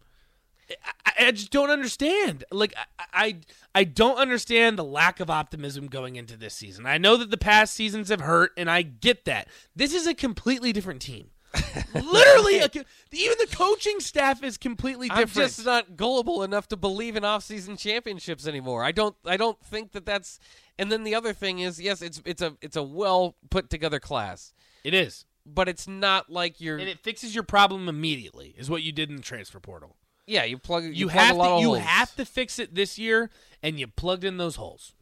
I, 1.05 1.27
I 1.27 1.31
just 1.33 1.51
don't 1.51 1.71
understand. 1.71 2.45
Like 2.51 2.75
I, 2.99 3.05
I 3.13 3.37
I 3.75 3.85
don't 3.85 4.17
understand 4.17 4.79
the 4.79 4.85
lack 4.85 5.21
of 5.21 5.29
optimism 5.29 5.89
going 5.89 6.17
into 6.17 6.37
this 6.37 6.55
season. 6.55 6.87
I 6.87 6.99
know 6.99 7.17
that 7.17 7.31
the 7.31 7.37
past 7.37 7.75
seasons 7.75 8.09
have 8.09 8.23
hurt, 8.23 8.53
and 8.57 8.71
I 8.71 8.83
get 8.83 9.25
that. 9.27 9.49
This 9.77 9.93
is 9.93 10.07
a 10.07 10.15
completely 10.15 10.73
different 10.73 11.03
team. 11.03 11.31
Literally, 11.95 12.59
a, 12.59 12.71
even 13.13 13.37
the 13.39 13.49
coaching 13.55 14.01
staff 14.01 14.43
is 14.43 14.57
completely 14.57 15.09
different. 15.09 15.31
I'm 15.31 15.35
just 15.35 15.65
not 15.65 15.97
gullible 15.97 16.43
enough 16.43 16.67
to 16.69 16.77
believe 16.77 17.15
in 17.15 17.25
off-season 17.25 17.77
championships 17.77 18.47
anymore. 18.47 18.83
I 18.83 18.93
don't. 18.93 19.15
I 19.25 19.37
don't 19.37 19.61
think 19.65 19.93
that 19.93 20.05
that's. 20.05 20.41
And 20.79 20.91
then 20.91 21.05
the 21.05 21.15
other 21.15 21.33
thing 21.33 21.61
is, 21.61 21.81
yes, 21.81 22.03
it's 22.03 22.21
it's 22.25 22.43
a 22.43 22.57
it's 22.61 22.77
a 22.77 22.83
well 22.83 23.37
put 23.51 23.71
together 23.71 24.01
class, 24.01 24.53
it 24.83 24.95
is, 24.95 25.27
but 25.47 25.69
it's 25.69 25.87
not 25.89 26.31
like 26.31 26.61
you're. 26.61 26.79
and 26.79 26.89
it 26.89 26.99
fixes 27.01 27.35
your 27.35 27.45
problem 27.45 27.89
immediately. 27.89 28.55
Is 28.59 28.71
what 28.71 28.83
you 28.83 28.93
did 28.93 29.11
in 29.11 29.17
the 29.17 29.23
transfer 29.23 29.61
portal. 29.61 29.97
yeah, 30.27 30.45
you 30.45 30.59
plug. 30.59 30.85
You, 30.85 30.91
You, 30.93 31.09
plug 31.09 31.19
have 31.27 31.35
a 31.37 31.39
lot 31.39 31.49
to 31.49 31.55
of 31.55 31.61
you 31.61 31.67
holes. 31.69 31.79
have 31.81 32.15
to 32.17 32.25
fix 32.25 32.59
it 32.59 32.75
this 32.75 32.99
year, 32.99 33.31
and 33.63 33.79
you 33.79 33.87
plugged 33.87 34.25
in 34.25 34.37
those 34.39 34.57
holes. 34.57 34.95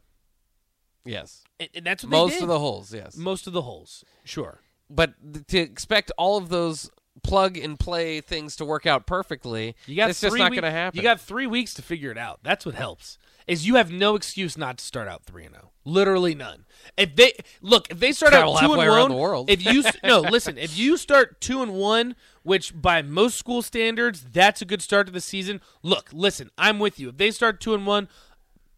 Yes, 1.05 1.43
And, 1.59 1.69
and 1.75 1.85
that's 1.85 2.03
what 2.03 2.11
they 2.11 2.17
most 2.17 2.41
of 2.41 2.47
the 2.47 2.59
holes. 2.59 2.93
Yes, 2.93 3.17
most 3.17 3.45
of 3.47 3.51
the 3.53 3.63
holes. 3.63 4.05
Sure. 4.23 4.59
but 4.89 5.13
to 5.49 5.57
expect 5.59 6.11
all 6.17 6.37
of 6.37 6.47
those 6.49 6.89
plug 7.23 7.57
and 7.57 7.77
play 7.79 8.21
things 8.21 8.55
to 8.55 8.65
work 8.65 8.85
out 8.85 9.05
perfectly. 9.05 9.75
You 9.85 9.95
got 9.97 10.09
it's 10.09 10.21
just 10.21 10.35
not 10.37 10.51
going 10.51 10.63
to 10.63 10.71
happen. 10.71 10.97
You 10.97 11.03
got 11.03 11.19
three 11.21 11.45
weeks 11.45 11.73
to 11.75 11.81
figure 11.81 12.09
it 12.09 12.17
out. 12.17 12.39
That's 12.43 12.65
what 12.65 12.73
helps. 12.75 13.17
Is 13.47 13.67
you 13.67 13.75
have 13.75 13.91
no 13.91 14.15
excuse 14.15 14.57
not 14.57 14.77
to 14.77 14.85
start 14.85 15.07
out 15.07 15.23
three 15.25 15.43
and 15.45 15.53
zero. 15.53 15.71
Literally 15.85 16.33
none. 16.33 16.65
If 16.97 17.15
they 17.15 17.33
look, 17.61 17.89
if 17.91 17.99
they 17.99 18.11
start 18.11 18.31
Travel 18.31 18.55
out 18.55 18.59
two 18.61 18.73
and 18.73 18.81
halfway 18.81 18.89
one, 18.89 18.97
around 18.97 19.09
the 19.09 19.17
world. 19.17 19.49
if 19.49 19.65
you 19.65 19.83
no 20.03 20.21
listen, 20.21 20.57
if 20.57 20.77
you 20.77 20.97
start 20.97 21.41
two 21.41 21.61
and 21.61 21.73
one, 21.73 22.15
which 22.43 22.79
by 22.79 23.01
most 23.01 23.37
school 23.37 23.61
standards, 23.61 24.23
that's 24.31 24.61
a 24.61 24.65
good 24.65 24.81
start 24.81 25.07
to 25.07 25.13
the 25.13 25.21
season. 25.21 25.61
Look, 25.81 26.09
listen, 26.13 26.49
I'm 26.57 26.79
with 26.79 26.99
you. 26.99 27.09
If 27.09 27.17
they 27.17 27.31
start 27.31 27.59
two 27.59 27.73
and 27.73 27.85
one, 27.85 28.07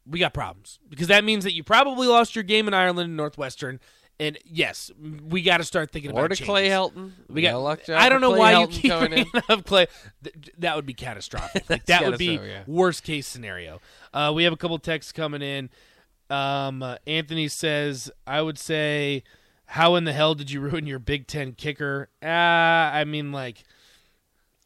we 0.07 0.19
got 0.19 0.33
problems 0.33 0.79
because 0.89 1.07
that 1.07 1.23
means 1.23 1.43
that 1.43 1.53
you 1.53 1.63
probably 1.63 2.07
lost 2.07 2.35
your 2.35 2.43
game 2.43 2.67
in 2.67 2.73
Ireland 2.73 3.07
and 3.09 3.17
Northwestern. 3.17 3.79
And 4.19 4.37
yes, 4.45 4.91
we 5.27 5.41
got 5.41 5.57
to 5.57 5.65
start 5.65 5.91
thinking 5.91 6.11
or 6.11 6.25
about 6.25 6.37
to 6.37 6.43
Clay 6.43 6.69
changes. 6.69 6.91
Helton. 6.97 7.11
We 7.29 7.41
got. 7.41 7.57
luck 7.59 7.89
I 7.89 8.07
don't 8.07 8.21
know 8.21 8.29
Clay 8.29 8.39
why 8.39 8.59
you 8.61 8.67
keep 8.67 8.91
bringing 8.91 9.25
up 9.49 9.65
Clay. 9.65 9.87
Th- 10.23 10.35
that 10.59 10.75
would 10.75 10.85
be 10.85 10.93
catastrophic. 10.93 11.69
Like, 11.69 11.85
that 11.87 12.05
would 12.05 12.17
be 12.17 12.35
yeah. 12.35 12.63
worst 12.65 13.03
case 13.03 13.27
scenario. 13.27 13.81
Uh, 14.13 14.31
we 14.33 14.45
have 14.45 14.53
a 14.53 14.57
couple 14.57 14.77
texts 14.79 15.11
coming 15.11 15.41
in. 15.41 15.69
Um, 16.29 16.81
uh, 16.81 16.95
Anthony 17.05 17.49
says, 17.49 18.09
"I 18.25 18.41
would 18.41 18.57
say, 18.57 19.23
how 19.65 19.95
in 19.95 20.05
the 20.05 20.13
hell 20.13 20.33
did 20.33 20.49
you 20.49 20.61
ruin 20.61 20.87
your 20.87 20.99
Big 20.99 21.27
Ten 21.27 21.51
kicker? 21.51 22.09
Uh, 22.23 22.27
I 22.27 23.03
mean, 23.03 23.33
like, 23.33 23.63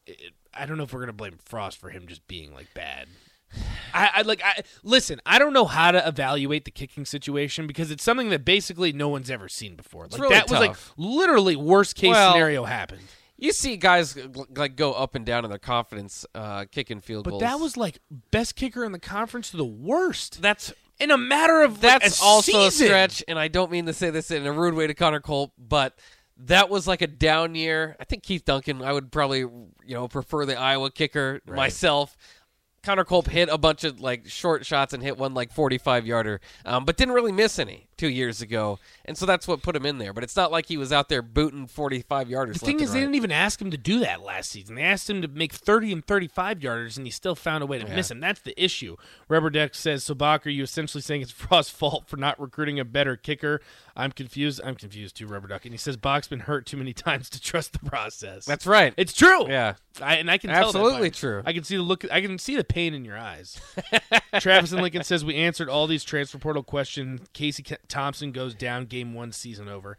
it, 0.05 0.33
I 0.53 0.67
don't 0.67 0.77
know 0.77 0.83
if 0.83 0.93
we're 0.93 0.99
gonna 1.01 1.13
blame 1.13 1.37
Frost 1.43 1.79
for 1.79 1.89
him 1.89 2.05
just 2.05 2.27
being 2.27 2.53
like 2.53 2.71
bad." 2.75 3.07
I, 3.93 4.09
I 4.15 4.21
like 4.23 4.41
I 4.43 4.61
listen. 4.83 5.19
I 5.25 5.39
don't 5.39 5.53
know 5.53 5.65
how 5.65 5.91
to 5.91 6.07
evaluate 6.07 6.65
the 6.65 6.71
kicking 6.71 7.05
situation 7.05 7.67
because 7.67 7.91
it's 7.91 8.03
something 8.03 8.29
that 8.29 8.45
basically 8.45 8.93
no 8.93 9.09
one's 9.09 9.29
ever 9.29 9.49
seen 9.49 9.75
before. 9.75 10.07
Like 10.07 10.21
really 10.21 10.35
that 10.35 10.49
was 10.49 10.59
like 10.59 10.75
literally 10.97 11.55
worst 11.55 11.95
case 11.95 12.11
Well, 12.11 12.31
scenario 12.33 12.63
happened. 12.65 13.01
You 13.37 13.53
see 13.53 13.77
guys 13.77 14.17
like 14.55 14.75
go 14.75 14.91
up 14.93 15.15
and 15.15 15.25
down 15.25 15.45
in 15.45 15.49
their 15.49 15.59
confidence 15.59 16.25
uh, 16.35 16.65
kicking 16.71 16.99
field 16.99 17.23
But 17.23 17.31
goals. 17.31 17.41
that 17.41 17.59
was 17.59 17.77
like 17.77 17.99
best 18.31 18.55
kicker 18.55 18.83
in 18.83 18.91
the 18.91 18.99
conference 18.99 19.51
to 19.51 19.57
the 19.57 19.65
worst. 19.65 20.41
that's 20.41 20.73
in 20.99 21.11
a 21.11 21.17
matter 21.17 21.61
of 21.61 21.73
like, 21.81 22.01
that's 22.01 22.21
a 22.21 22.23
also 22.25 22.67
a 22.67 22.71
stretch, 22.71 23.23
and 23.27 23.39
I 23.39 23.47
don't 23.47 23.71
mean 23.71 23.85
to 23.85 23.93
say 23.93 24.09
this 24.09 24.31
in 24.31 24.45
a 24.45 24.51
rude 24.51 24.73
way 24.73 24.85
to 24.87 24.93
Connor 24.93 25.21
Culp, 25.21 25.53
but 25.57 25.97
that 26.43 26.69
was 26.69 26.87
like 26.87 27.01
a 27.01 27.07
down 27.07 27.55
year. 27.55 27.95
I 27.99 28.03
think 28.03 28.23
Keith 28.23 28.43
Duncan. 28.45 28.81
I 28.81 28.91
would 28.91 29.11
probably 29.11 29.39
you 29.39 29.69
know 29.87 30.07
prefer 30.09 30.45
the 30.45 30.57
Iowa 30.57 30.91
kicker 30.91 31.41
myself. 31.47 32.17
Connor 32.83 33.03
Culp 33.03 33.27
hit 33.27 33.49
a 33.49 33.57
bunch 33.57 33.83
of 33.83 33.99
like 33.99 34.27
short 34.27 34.65
shots 34.65 34.93
and 34.93 35.03
hit 35.03 35.17
one 35.17 35.33
like 35.33 35.51
45 35.51 36.05
yarder, 36.05 36.41
um, 36.65 36.85
but 36.85 36.97
didn't 36.97 37.13
really 37.13 37.31
miss 37.31 37.59
any 37.59 37.88
two 37.99 38.09
years 38.09 38.41
ago, 38.41 38.79
and 39.03 39.17
so 39.17 39.25
that's 39.25 39.47
what 39.47 39.61
put 39.61 39.75
him 39.75 39.85
in 39.85 39.97
there. 39.97 40.13
But 40.13 40.23
it's 40.23 40.35
not 40.35 40.51
like 40.51 40.67
he 40.67 40.77
was 40.77 40.93
out 40.93 41.09
there 41.09 41.21
booting 41.21 41.67
45 41.67 42.29
yarders. 42.29 42.53
The 42.53 42.59
thing 42.59 42.79
is, 42.79 42.89
and 42.89 42.95
they 42.95 43.01
didn't 43.01 43.15
even 43.15 43.31
ask 43.31 43.61
him 43.61 43.71
to 43.71 43.77
do 43.77 43.99
that 43.99 44.21
last 44.21 44.49
season. 44.49 44.75
They 44.75 44.83
asked 44.83 45.09
him 45.09 45.21
to 45.21 45.27
make 45.27 45.53
30 45.53 45.91
and 45.91 46.05
35 46.05 46.59
yarders, 46.59 46.97
and 46.97 47.05
he 47.05 47.11
still 47.11 47.35
found 47.35 47.61
a 47.61 47.67
way 47.67 47.77
to 47.77 47.87
miss 47.87 48.09
him. 48.09 48.21
That's 48.21 48.39
the 48.41 48.61
issue. 48.61 48.95
Rubber 49.27 49.49
Duck 49.49 49.75
says, 49.75 50.03
So, 50.03 50.15
Bach, 50.15 50.47
are 50.47 50.49
you 50.49 50.63
essentially 50.63 51.01
saying 51.01 51.21
it's 51.21 51.31
Frost's 51.39 51.71
fault 51.71 52.07
for 52.07 52.17
not 52.17 52.39
recruiting 52.39 52.79
a 52.79 52.85
better 52.85 53.17
kicker? 53.17 53.61
I'm 53.95 54.13
confused. 54.13 54.61
I'm 54.63 54.75
confused 54.75 55.17
too, 55.17 55.27
Rubber 55.27 55.49
Duck. 55.49 55.65
And 55.65 55.73
he 55.73 55.77
says, 55.77 55.97
Bach's 55.97 56.29
been 56.29 56.41
hurt 56.41 56.65
too 56.65 56.77
many 56.77 56.93
times 57.09 57.29
to 57.31 57.41
trust 57.41 57.73
the 57.73 57.79
process. 57.79 58.45
That's 58.45 58.65
right. 58.65 58.93
It's 58.95 59.13
true. 59.13 59.49
Yeah. 59.49 59.75
I, 60.01 60.15
and 60.15 60.31
I 60.31 60.37
can 60.37 60.49
tell 60.49 60.71
that 60.71 60.79
Absolutely 60.79 61.11
true. 61.11 61.43
I 61.45 61.51
can 61.51 61.63
see 61.63 61.75
the 61.75 61.83
look. 61.83 62.09
I 62.09 62.21
can 62.21 62.37
see 62.37 62.55
the 62.55 62.63
pain 62.63 62.93
in 62.93 63.03
your 63.03 63.17
eyes. 63.17 63.59
Travis 64.39 64.71
and 64.71 64.81
Lincoln 64.81 65.03
says 65.03 65.25
we 65.25 65.35
answered 65.35 65.67
all 65.67 65.87
these 65.87 66.03
transfer 66.03 66.37
portal 66.37 66.63
questions. 66.63 67.21
Casey 67.33 67.63
Thompson 67.89 68.31
goes 68.31 68.53
down. 68.55 68.85
Game 68.85 69.13
one, 69.13 69.31
season 69.31 69.67
over. 69.67 69.97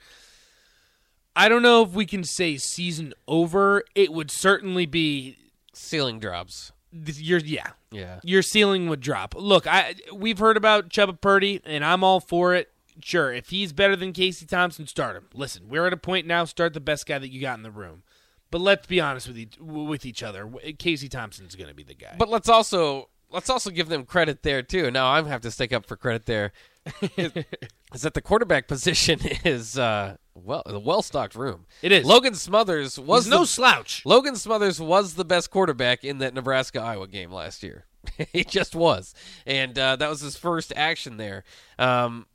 I 1.37 1.49
don't 1.49 1.63
know 1.63 1.83
if 1.83 1.91
we 1.91 2.07
can 2.07 2.25
say 2.25 2.57
season 2.57 3.15
over. 3.29 3.85
It 3.95 4.13
would 4.13 4.31
certainly 4.31 4.87
be 4.87 5.37
ceiling 5.73 6.19
drops. 6.19 6.73
year. 6.93 7.39
Yeah, 7.39 7.69
Yeah. 7.93 8.19
your 8.25 8.43
ceiling 8.43 8.89
would 8.89 9.01
drop. 9.01 9.35
Look, 9.37 9.67
I 9.67 9.95
we've 10.13 10.39
heard 10.39 10.57
about 10.57 10.89
Chubba 10.89 11.21
Purdy, 11.21 11.61
and 11.65 11.85
I'm 11.85 12.03
all 12.03 12.19
for 12.21 12.55
it. 12.55 12.71
Sure, 13.03 13.33
if 13.33 13.49
he's 13.51 13.73
better 13.73 13.95
than 13.97 14.13
Casey 14.13 14.45
Thompson, 14.45 14.87
start 14.87 15.17
him. 15.17 15.29
Listen, 15.33 15.69
we're 15.69 15.87
at 15.87 15.93
a 15.93 15.97
point 15.97 16.27
now. 16.27 16.45
Start 16.45 16.75
the 16.75 16.81
best 16.81 17.07
guy 17.07 17.19
that 17.19 17.31
you 17.31 17.41
got 17.41 17.57
in 17.57 17.63
the 17.63 17.71
room. 17.71 18.03
But 18.51 18.61
let's 18.61 18.87
be 18.89 19.01
honest 19.01 19.29
with 19.29 19.39
each, 19.39 19.57
with 19.61 20.05
each 20.05 20.25
other. 20.25 20.51
Casey 20.79 21.09
Thompson's 21.09 21.55
going 21.55 21.69
to 21.69 21.75
be 21.75 21.85
the 21.85 21.95
guy. 21.95 22.17
But 22.19 22.29
let's 22.29 22.49
also 22.49 23.09
let's 23.31 23.49
also 23.49 23.71
give 23.71 23.89
them 23.89 24.05
credit 24.05 24.43
there 24.43 24.61
too. 24.63 24.91
Now 24.91 25.07
I 25.07 25.23
have 25.23 25.41
to 25.43 25.51
stick 25.53 25.73
up 25.73 25.87
for 25.87 25.97
credit 25.97 26.27
there. 26.27 26.53
is, 27.17 28.03
that 28.03 28.15
the 28.15 28.23
quarterback 28.23 28.69
position 28.69 29.21
is 29.45 29.79
uh, 29.79 30.17
well 30.35 30.63
a 30.67 30.79
well 30.79 31.03
stocked 31.03 31.35
room. 31.35 31.67
It 31.83 31.93
is. 31.93 32.05
Logan 32.05 32.35
Smothers 32.35 32.99
was 32.99 33.25
He's 33.25 33.31
no 33.31 33.41
the- 33.41 33.47
slouch. 33.47 34.03
Logan 34.05 34.37
Smothers 34.37 34.81
was 34.81 35.15
the 35.15 35.25
best 35.25 35.51
quarterback 35.51 36.05
in 36.05 36.19
that 36.19 36.35
Nebraska 36.35 36.81
Iowa 36.81 37.07
game 37.07 37.31
last 37.33 37.63
year. 37.63 37.85
he 38.33 38.45
just 38.45 38.75
was, 38.75 39.15
and 39.47 39.79
uh, 39.79 39.97
that 39.97 40.09
was 40.09 40.21
his 40.21 40.37
first 40.37 40.73
action 40.75 41.19
there. 41.19 41.45
Um, 41.79 42.27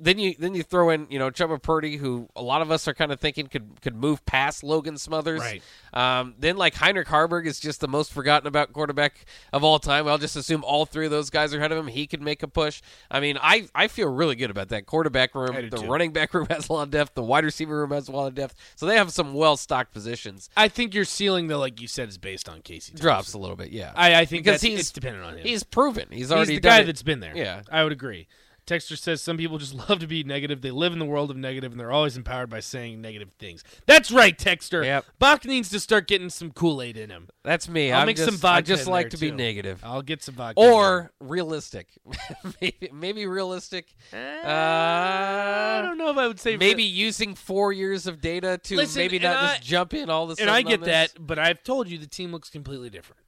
then 0.00 0.18
you 0.18 0.34
then 0.38 0.54
you 0.54 0.62
throw 0.62 0.90
in 0.90 1.06
you 1.10 1.18
know 1.18 1.30
Chubba 1.30 1.60
Purdy, 1.60 1.96
who 1.96 2.28
a 2.34 2.42
lot 2.42 2.62
of 2.62 2.70
us 2.70 2.88
are 2.88 2.94
kind 2.94 3.12
of 3.12 3.20
thinking 3.20 3.46
could 3.46 3.80
could 3.80 3.94
move 3.94 4.24
past 4.26 4.64
Logan 4.64 4.98
Smothers. 4.98 5.40
Right. 5.40 5.62
Um, 5.92 6.34
then 6.38 6.56
like 6.56 6.74
Heinrich 6.74 7.08
Haarberg 7.08 7.46
is 7.46 7.60
just 7.60 7.80
the 7.80 7.88
most 7.88 8.12
forgotten 8.12 8.46
about 8.46 8.72
quarterback 8.72 9.24
of 9.52 9.62
all 9.62 9.78
time. 9.78 10.08
I'll 10.08 10.18
just 10.18 10.36
assume 10.36 10.64
all 10.64 10.86
three 10.86 11.04
of 11.04 11.10
those 11.10 11.30
guys 11.30 11.54
are 11.54 11.58
ahead 11.58 11.72
of 11.72 11.78
him. 11.78 11.86
He 11.86 12.06
could 12.06 12.22
make 12.22 12.42
a 12.42 12.48
push. 12.48 12.82
I 13.10 13.20
mean, 13.20 13.38
I 13.40 13.68
I 13.74 13.88
feel 13.88 14.08
really 14.08 14.36
good 14.36 14.50
about 14.50 14.70
that 14.70 14.86
quarterback 14.86 15.34
room. 15.34 15.54
The 15.70 15.76
too. 15.78 15.86
running 15.86 16.12
back 16.12 16.34
room 16.34 16.46
has 16.50 16.68
a 16.68 16.72
lot 16.72 16.82
of 16.84 16.90
depth. 16.90 17.14
The 17.14 17.22
wide 17.22 17.44
receiver 17.44 17.78
room 17.78 17.90
has 17.90 18.08
a 18.08 18.12
lot 18.12 18.26
of 18.26 18.34
depth. 18.34 18.54
So 18.76 18.86
they 18.86 18.96
have 18.96 19.12
some 19.12 19.34
well 19.34 19.56
stocked 19.56 19.92
positions. 19.92 20.50
I 20.56 20.68
think 20.68 20.94
your 20.94 21.04
ceiling, 21.04 21.48
though, 21.48 21.60
like 21.60 21.80
you 21.80 21.88
said, 21.88 22.08
is 22.08 22.18
based 22.18 22.48
on 22.48 22.62
Casey. 22.62 22.92
Thompson. 22.92 23.04
Drops 23.04 23.34
a 23.34 23.38
little 23.38 23.56
bit, 23.56 23.70
yeah. 23.70 23.92
I, 23.94 24.14
I 24.20 24.24
think 24.24 24.44
because 24.44 24.60
that's, 24.60 24.62
he's 24.62 24.80
it's 24.80 24.92
dependent 24.92 25.24
on 25.24 25.38
him. 25.38 25.46
He's 25.46 25.62
proven. 25.62 26.08
He's 26.10 26.18
He's 26.18 26.32
already 26.32 26.56
the 26.56 26.60
done 26.60 26.70
guy 26.70 26.80
it. 26.80 26.86
that's 26.86 27.02
been 27.02 27.20
there. 27.20 27.36
Yeah. 27.36 27.62
I 27.70 27.82
would 27.82 27.92
agree. 27.92 28.26
Texter 28.66 28.96
says 28.96 29.20
some 29.20 29.36
people 29.36 29.58
just 29.58 29.74
love 29.88 29.98
to 30.00 30.06
be 30.06 30.24
negative. 30.24 30.62
They 30.62 30.70
live 30.70 30.92
in 30.92 30.98
the 30.98 31.04
world 31.04 31.30
of 31.30 31.36
negative, 31.36 31.72
and 31.72 31.80
they're 31.80 31.92
always 31.92 32.16
empowered 32.16 32.48
by 32.48 32.60
saying 32.60 33.00
negative 33.00 33.32
things. 33.38 33.62
That's 33.86 34.10
right, 34.10 34.36
Texter. 34.36 34.84
Yep. 34.84 35.04
Bach 35.18 35.44
needs 35.44 35.68
to 35.70 35.80
start 35.80 36.08
getting 36.08 36.30
some 36.30 36.50
Kool 36.50 36.80
Aid 36.80 36.96
in 36.96 37.10
him. 37.10 37.28
That's 37.42 37.68
me. 37.68 37.92
I'll 37.92 38.00
I'm 38.00 38.06
make 38.06 38.16
just, 38.16 38.28
some 38.28 38.38
vodka 38.38 38.58
I 38.58 38.60
just 38.62 38.86
like 38.86 39.10
to 39.10 39.18
be 39.18 39.30
too. 39.30 39.36
negative. 39.36 39.80
I'll 39.84 40.02
get 40.02 40.22
some 40.22 40.34
vodka. 40.34 40.60
Or 40.60 41.12
realistic. 41.20 41.88
maybe, 42.60 42.90
maybe 42.92 43.26
realistic. 43.26 43.94
Uh, 44.12 44.16
I 44.16 45.80
don't 45.82 45.98
know 45.98 46.10
if 46.10 46.16
I 46.16 46.26
would 46.26 46.40
say 46.40 46.56
maybe 46.56 46.84
using 46.84 47.34
four 47.34 47.72
years 47.72 48.06
of 48.06 48.20
data 48.20 48.58
to 48.64 48.76
Listen, 48.76 49.00
maybe 49.00 49.18
not 49.18 49.36
I- 49.36 49.46
just 49.48 49.62
jump 49.62 49.94
in 49.94 50.08
all 50.08 50.26
the 50.26 50.40
And 50.40 50.50
I 50.50 50.62
get 50.62 50.82
that, 50.82 51.12
but 51.18 51.38
I've 51.38 51.62
told 51.62 51.88
you 51.88 51.98
the 51.98 52.06
team 52.06 52.32
looks 52.32 52.48
completely 52.50 52.90
different. 52.90 53.20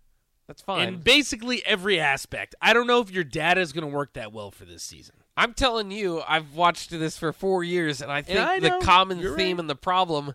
That's 0.47 0.63
fine. 0.63 0.89
In 0.89 0.97
basically 1.01 1.65
every 1.67 1.99
aspect. 1.99 2.55
I 2.63 2.73
don't 2.73 2.87
know 2.87 3.01
if 3.01 3.11
your 3.11 3.25
data 3.25 3.61
is 3.61 3.73
going 3.73 3.83
to 3.89 3.95
work 3.95 4.15
that 4.15 4.33
well 4.33 4.51
for 4.51 4.65
this 4.65 4.83
season. 4.83 5.17
I'm 5.37 5.53
telling 5.55 5.91
you, 5.91 6.23
I've 6.27 6.55
watched 6.55 6.91
this 6.91 7.19
for 7.19 7.33
four 7.33 7.63
years, 7.63 8.01
and 8.01 8.11
I 8.11 8.23
think 8.23 8.39
I 8.39 8.59
the 8.59 8.79
common 8.83 9.19
You're 9.19 9.37
theme 9.37 9.57
right. 9.57 9.61
and 9.61 9.71
the 9.71 9.75
problem 9.77 10.35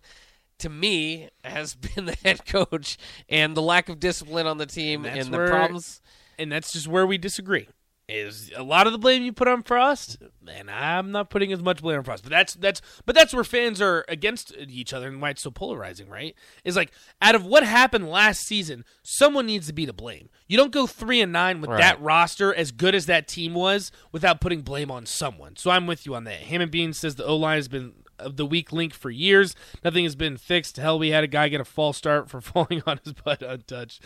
to 0.60 0.70
me 0.70 1.30
has 1.44 1.74
been 1.96 2.06
the 2.06 2.16
head 2.24 2.46
coach 2.46 2.98
and 3.28 3.58
the 3.58 3.62
lack 3.62 3.90
of 3.90 4.00
discipline 4.00 4.46
on 4.48 4.58
the 4.58 4.66
team 4.68 5.06
And 5.06 5.20
and 5.20 5.34
the 5.34 5.38
where- 5.38 5.48
problems. 5.50 6.02
and 6.38 6.52
that's 6.52 6.72
just 6.74 6.88
where 6.88 7.06
we 7.08 7.18
disagree. 7.18 7.68
Is 8.10 8.52
a 8.58 8.64
lot 8.64 8.88
of 8.88 8.92
the 8.94 9.00
blame 9.00 9.24
you 9.24 9.32
put 9.32 9.48
on 9.48 9.64
Frost, 9.64 10.18
and 10.46 10.70
I'm 10.70 11.14
not 11.14 11.30
putting 11.30 11.54
as 11.54 11.62
much 11.62 11.82
blame 11.82 12.00
on 12.00 12.04
Frost. 12.04 12.24
But 12.24 12.32
that's 12.32 12.56
that's 12.56 12.82
but 13.06 13.16
that's 13.16 13.34
where 13.34 13.46
fans 13.46 13.80
are 13.80 14.04
against 14.10 14.54
each 14.58 14.92
other 14.92 15.08
and 15.08 15.22
why 15.22 15.30
it's 15.30 15.42
so 15.44 15.50
polarizing, 15.50 16.10
right? 16.10 16.36
Is 16.66 16.76
like 16.76 16.92
out 17.22 17.36
of 17.36 17.46
what 17.46 17.64
happened 17.64 18.10
last 18.10 18.42
season, 18.42 18.84
someone 19.02 19.46
needs 19.46 19.68
to 19.68 19.74
be 19.74 19.86
to 19.86 19.94
blame. 19.94 20.28
You 20.50 20.58
don't 20.58 20.74
go 20.74 20.88
three 20.88 21.22
and 21.22 21.32
nine 21.32 21.62
with 21.62 21.70
Right. 21.70 21.80
that 21.80 22.02
roster 22.02 22.54
as 22.54 22.72
good 22.74 22.96
as 22.96 23.06
that 23.06 23.30
team 23.30 23.54
was 23.54 23.94
without 24.12 24.42
putting 24.42 24.62
blame 24.62 24.92
on 24.92 25.06
someone. 25.06 25.56
So 25.56 25.72
I'm 25.72 25.88
with 25.88 26.06
you 26.06 26.14
on 26.14 26.26
that. 26.26 26.42
Hammond 26.42 26.72
Bean 26.72 26.92
says 26.92 27.16
the 27.16 27.26
O 27.26 27.38
line 27.38 27.56
has 27.60 27.70
been 27.70 27.94
uh, 28.22 28.30
the 28.34 28.46
weak 28.46 28.72
link 28.72 28.94
for 28.94 29.10
years. 29.10 29.56
Nothing 29.84 30.04
has 30.04 30.16
been 30.16 30.38
fixed. 30.38 30.78
Hell, 30.78 31.00
we 31.00 31.10
had 31.10 31.24
a 31.24 31.28
guy 31.28 31.50
get 31.50 31.62
a 31.62 31.66
false 31.66 31.98
start 31.98 32.30
for 32.30 32.42
falling 32.42 32.84
on 32.86 33.00
his 33.04 33.14
butt 33.14 33.42
untouched. 33.42 34.02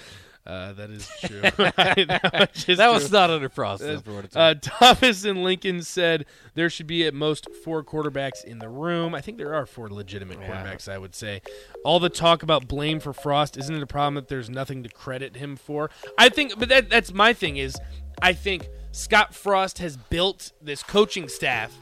Uh, 0.46 0.74
that 0.74 0.92
is 0.92 1.10
true. 1.26 1.42
that 1.42 2.52
was, 2.56 3.04
was 3.04 3.12
not 3.12 3.32
under 3.32 3.50
Frost. 3.50 3.82
though, 3.82 4.00
for 4.00 4.14
what 4.14 4.26
it's 4.26 4.36
Uh. 4.36 4.54
Thomas 4.62 5.26
and 5.26 5.44
Lincoln 5.44 5.82
said 5.82 6.26
there 6.54 6.70
should 6.70 6.86
be 6.86 7.04
at 7.08 7.16
most 7.16 7.48
four 7.64 7.84
quarterbacks 7.84 8.44
in 8.44 8.60
the 8.60 8.70
room. 8.70 9.16
I 9.16 9.22
think 9.22 9.40
there 9.40 9.56
are 9.56 9.66
four 9.66 9.90
legitimate 9.90 10.40
quarterbacks, 10.40 10.88
I 10.88 11.00
would 11.00 11.16
say. 11.16 11.42
All 11.84 12.00
the 12.00 12.10
talk 12.10 12.44
about 12.44 12.68
blame 12.68 13.00
for 13.00 13.12
Frost, 13.12 13.58
isn't 13.58 13.74
it 13.76 13.82
a 13.82 13.88
problem 13.88 14.14
that 14.16 14.28
there's 14.28 14.50
nothing 14.50 14.84
to 14.84 14.90
credit 14.90 15.36
him 15.36 15.56
for? 15.56 15.90
I 16.16 16.30
think, 16.30 16.60
but 16.60 16.70
that, 16.70 16.92
that's 16.92 17.12
my 17.12 17.34
thing 17.34 17.58
is, 17.58 17.76
I 18.22 18.34
think 18.34 18.70
Scott 18.92 19.34
Frost 19.34 19.80
has 19.80 19.98
built 19.98 20.52
this 20.62 20.84
coaching 20.84 21.28
staff 21.28 21.76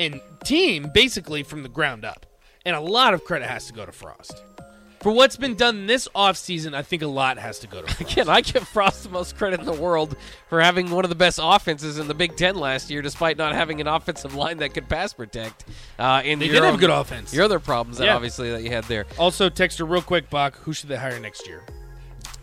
and 0.00 0.20
team 0.44 0.90
basically 0.92 1.42
from 1.42 1.62
the 1.62 1.68
ground 1.68 2.04
up. 2.04 2.26
And 2.64 2.74
a 2.74 2.80
lot 2.80 3.14
of 3.14 3.24
credit 3.24 3.48
has 3.48 3.66
to 3.68 3.72
go 3.72 3.86
to 3.86 3.92
Frost. 3.92 4.42
For 5.00 5.10
what's 5.12 5.36
been 5.36 5.54
done 5.54 5.86
this 5.86 6.06
offseason, 6.14 6.74
I 6.74 6.82
think 6.82 7.00
a 7.00 7.06
lot 7.06 7.38
has 7.38 7.58
to 7.60 7.66
go 7.66 7.80
to 7.80 7.86
Frost. 7.86 8.12
Again, 8.12 8.28
I 8.28 8.42
give 8.42 8.68
Frost 8.68 9.02
the 9.04 9.08
most 9.08 9.34
credit 9.36 9.60
in 9.60 9.64
the 9.66 9.72
world 9.72 10.14
for 10.50 10.60
having 10.60 10.90
one 10.90 11.04
of 11.06 11.08
the 11.08 11.14
best 11.14 11.38
offenses 11.42 11.98
in 11.98 12.06
the 12.06 12.12
Big 12.12 12.36
Ten 12.36 12.54
last 12.56 12.90
year, 12.90 13.00
despite 13.00 13.38
not 13.38 13.54
having 13.54 13.80
an 13.80 13.86
offensive 13.86 14.34
line 14.34 14.58
that 14.58 14.74
could 14.74 14.90
pass 14.90 15.14
protect. 15.14 15.64
Uh, 15.98 16.20
and 16.24 16.38
They 16.40 16.48
did 16.48 16.62
have 16.62 16.74
own- 16.74 16.80
good 16.80 16.90
offense. 16.90 17.32
Your 17.32 17.44
other 17.44 17.60
problems, 17.60 17.96
that 17.96 18.06
Yeah. 18.06 18.14
obviously, 18.16 18.50
that 18.50 18.62
you 18.62 18.70
had 18.70 18.84
there. 18.84 19.06
Also, 19.18 19.48
text 19.48 19.78
her 19.78 19.86
real 19.86 20.02
quick, 20.02 20.28
Bach. 20.28 20.56
Who 20.64 20.74
should 20.74 20.90
they 20.90 20.96
hire 20.96 21.18
next 21.18 21.46
year? 21.46 21.62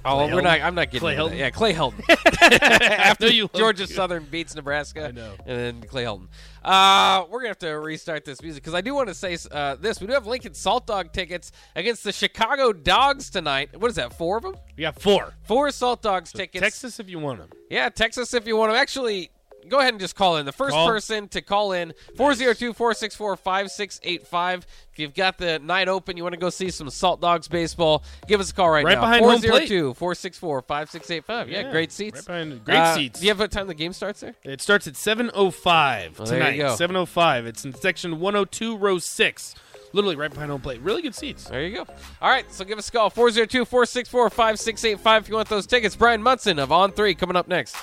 Oh, 0.08 0.26
Clay 0.26 0.34
we're 0.34 0.42
not. 0.42 0.62
I'm 0.62 0.76
not 0.76 0.86
getting 0.92 1.00
Clay 1.00 1.16
into 1.16 1.30
that. 1.30 1.34
Helton? 1.34 1.38
Yeah, 1.40 1.50
Clay 1.50 1.74
Helton. 1.74 2.92
After 3.00 3.28
you 3.28 3.44
love 3.44 3.54
Georgia 3.54 3.84
you. 3.84 3.88
Southern 3.88 4.24
beats 4.26 4.56
Nebraska, 4.56 5.08
I 5.08 5.12
know. 5.12 5.34
and 5.46 5.60
then 5.60 5.82
Clay 5.90 6.04
Helton. 6.04 6.28
Uh, 6.64 7.26
we're 7.30 7.40
gonna 7.40 7.50
have 7.50 7.60
to 7.60 7.72
restart 7.80 8.26
this 8.26 8.42
music 8.42 8.64
because 8.64 8.74
I 8.74 8.82
do 8.82 8.94
want 8.94 9.08
to 9.08 9.14
say 9.14 9.38
uh, 9.52 9.76
this. 9.76 10.02
We 10.02 10.08
do 10.08 10.14
have 10.14 10.28
Lincoln 10.28 10.54
Salt 10.54 10.88
Dog 10.88 11.14
tickets 11.14 11.52
against 11.76 12.04
the 12.04 12.12
Chicago 12.12 12.74
Dogs 12.74 13.30
tonight. 13.30 13.80
What 13.80 13.90
is 13.90 13.96
that? 13.96 14.18
Four 14.18 14.38
of 14.38 14.44
them? 14.44 14.56
Got 14.78 15.00
four. 15.02 15.34
Four 15.44 15.72
Salt 15.72 16.02
Dogs 16.02 16.32
tickets. 16.32 16.62
Texas, 16.62 17.00
if 17.00 17.10
you 17.10 17.20
want 17.20 17.40
them. 17.40 17.50
Yeah, 17.70 17.90
Texas, 17.90 18.34
if 18.34 18.48
you 18.48 18.58
want 18.58 18.72
them. 18.72 18.78
Actually, 18.80 19.32
go 19.70 19.80
ahead 19.80 19.94
and 19.94 20.00
just 20.00 20.16
call 20.16 20.38
in. 20.38 20.46
The 20.46 20.52
first 20.52 20.74
Call. 20.74 20.88
person 20.88 21.28
to 21.30 21.42
call 21.42 21.72
in 21.74 21.94
402-464-5685. 22.18 24.64
If 24.94 25.00
you've 25.00 25.14
got 25.14 25.38
the 25.38 25.60
night 25.60 25.88
open, 25.88 26.18
you 26.18 26.24
want 26.24 26.34
to 26.34 26.40
go 26.40 26.50
see 26.50 26.70
some 26.72 26.90
Salt 26.90 27.22
Dogs 27.22 27.48
baseball, 27.48 28.04
give 28.28 28.40
us 28.40 28.50
a 28.50 28.54
call 28.54 28.70
right, 28.70 28.84
Right 28.84 28.96
now. 28.96 29.02
behind 29.02 29.24
home 29.26 29.40
plate. 29.42 29.70
402-464-5685. 29.70 31.50
Yeah, 31.50 31.72
great 31.72 31.92
seats. 31.92 32.18
right 32.18 32.26
behind- 32.28 32.66
great 32.66 32.78
Uh, 32.78 32.96
seats. 32.96 33.20
Do 33.20 33.26
you 33.26 33.30
have 33.32 33.40
what 33.40 33.52
time 33.52 33.68
the 33.68 33.74
game 33.76 33.94
starts 33.94 34.22
there? 34.22 34.34
It 34.44 34.62
starts 34.62 34.88
at 34.88 34.96
7.05 34.96 36.18
Well, 36.20 36.28
there 36.28 36.38
you 36.38 36.44
tonight. 36.44 36.58
go. 36.58 36.76
7.05. 36.76 37.46
It's 37.46 37.64
in 37.66 37.74
section 37.76 38.20
102, 38.20 38.76
row 38.78 38.98
6. 39.00 39.54
Literally 39.94 40.18
right 40.18 40.32
behind 40.34 40.52
home 40.52 40.60
plate. 40.62 40.82
Really 40.82 41.02
good 41.02 41.16
seats. 41.16 41.46
There 41.46 41.64
you 41.64 41.78
go. 41.78 41.86
All 42.22 42.30
right, 42.30 42.46
so 42.54 42.66
give 42.66 42.78
us 42.78 42.90
a 42.90 42.92
call 42.92 43.10
402-464-5685 43.10 45.22
if 45.22 45.30
you 45.30 45.36
want 45.36 45.48
those 45.48 45.66
tickets. 45.66 45.96
Brian 45.96 46.22
Munson 46.22 46.60
of 46.60 46.74
On 46.74 46.92
3 46.92 47.16
coming 47.16 47.38
up 47.38 47.48
next. 47.48 47.76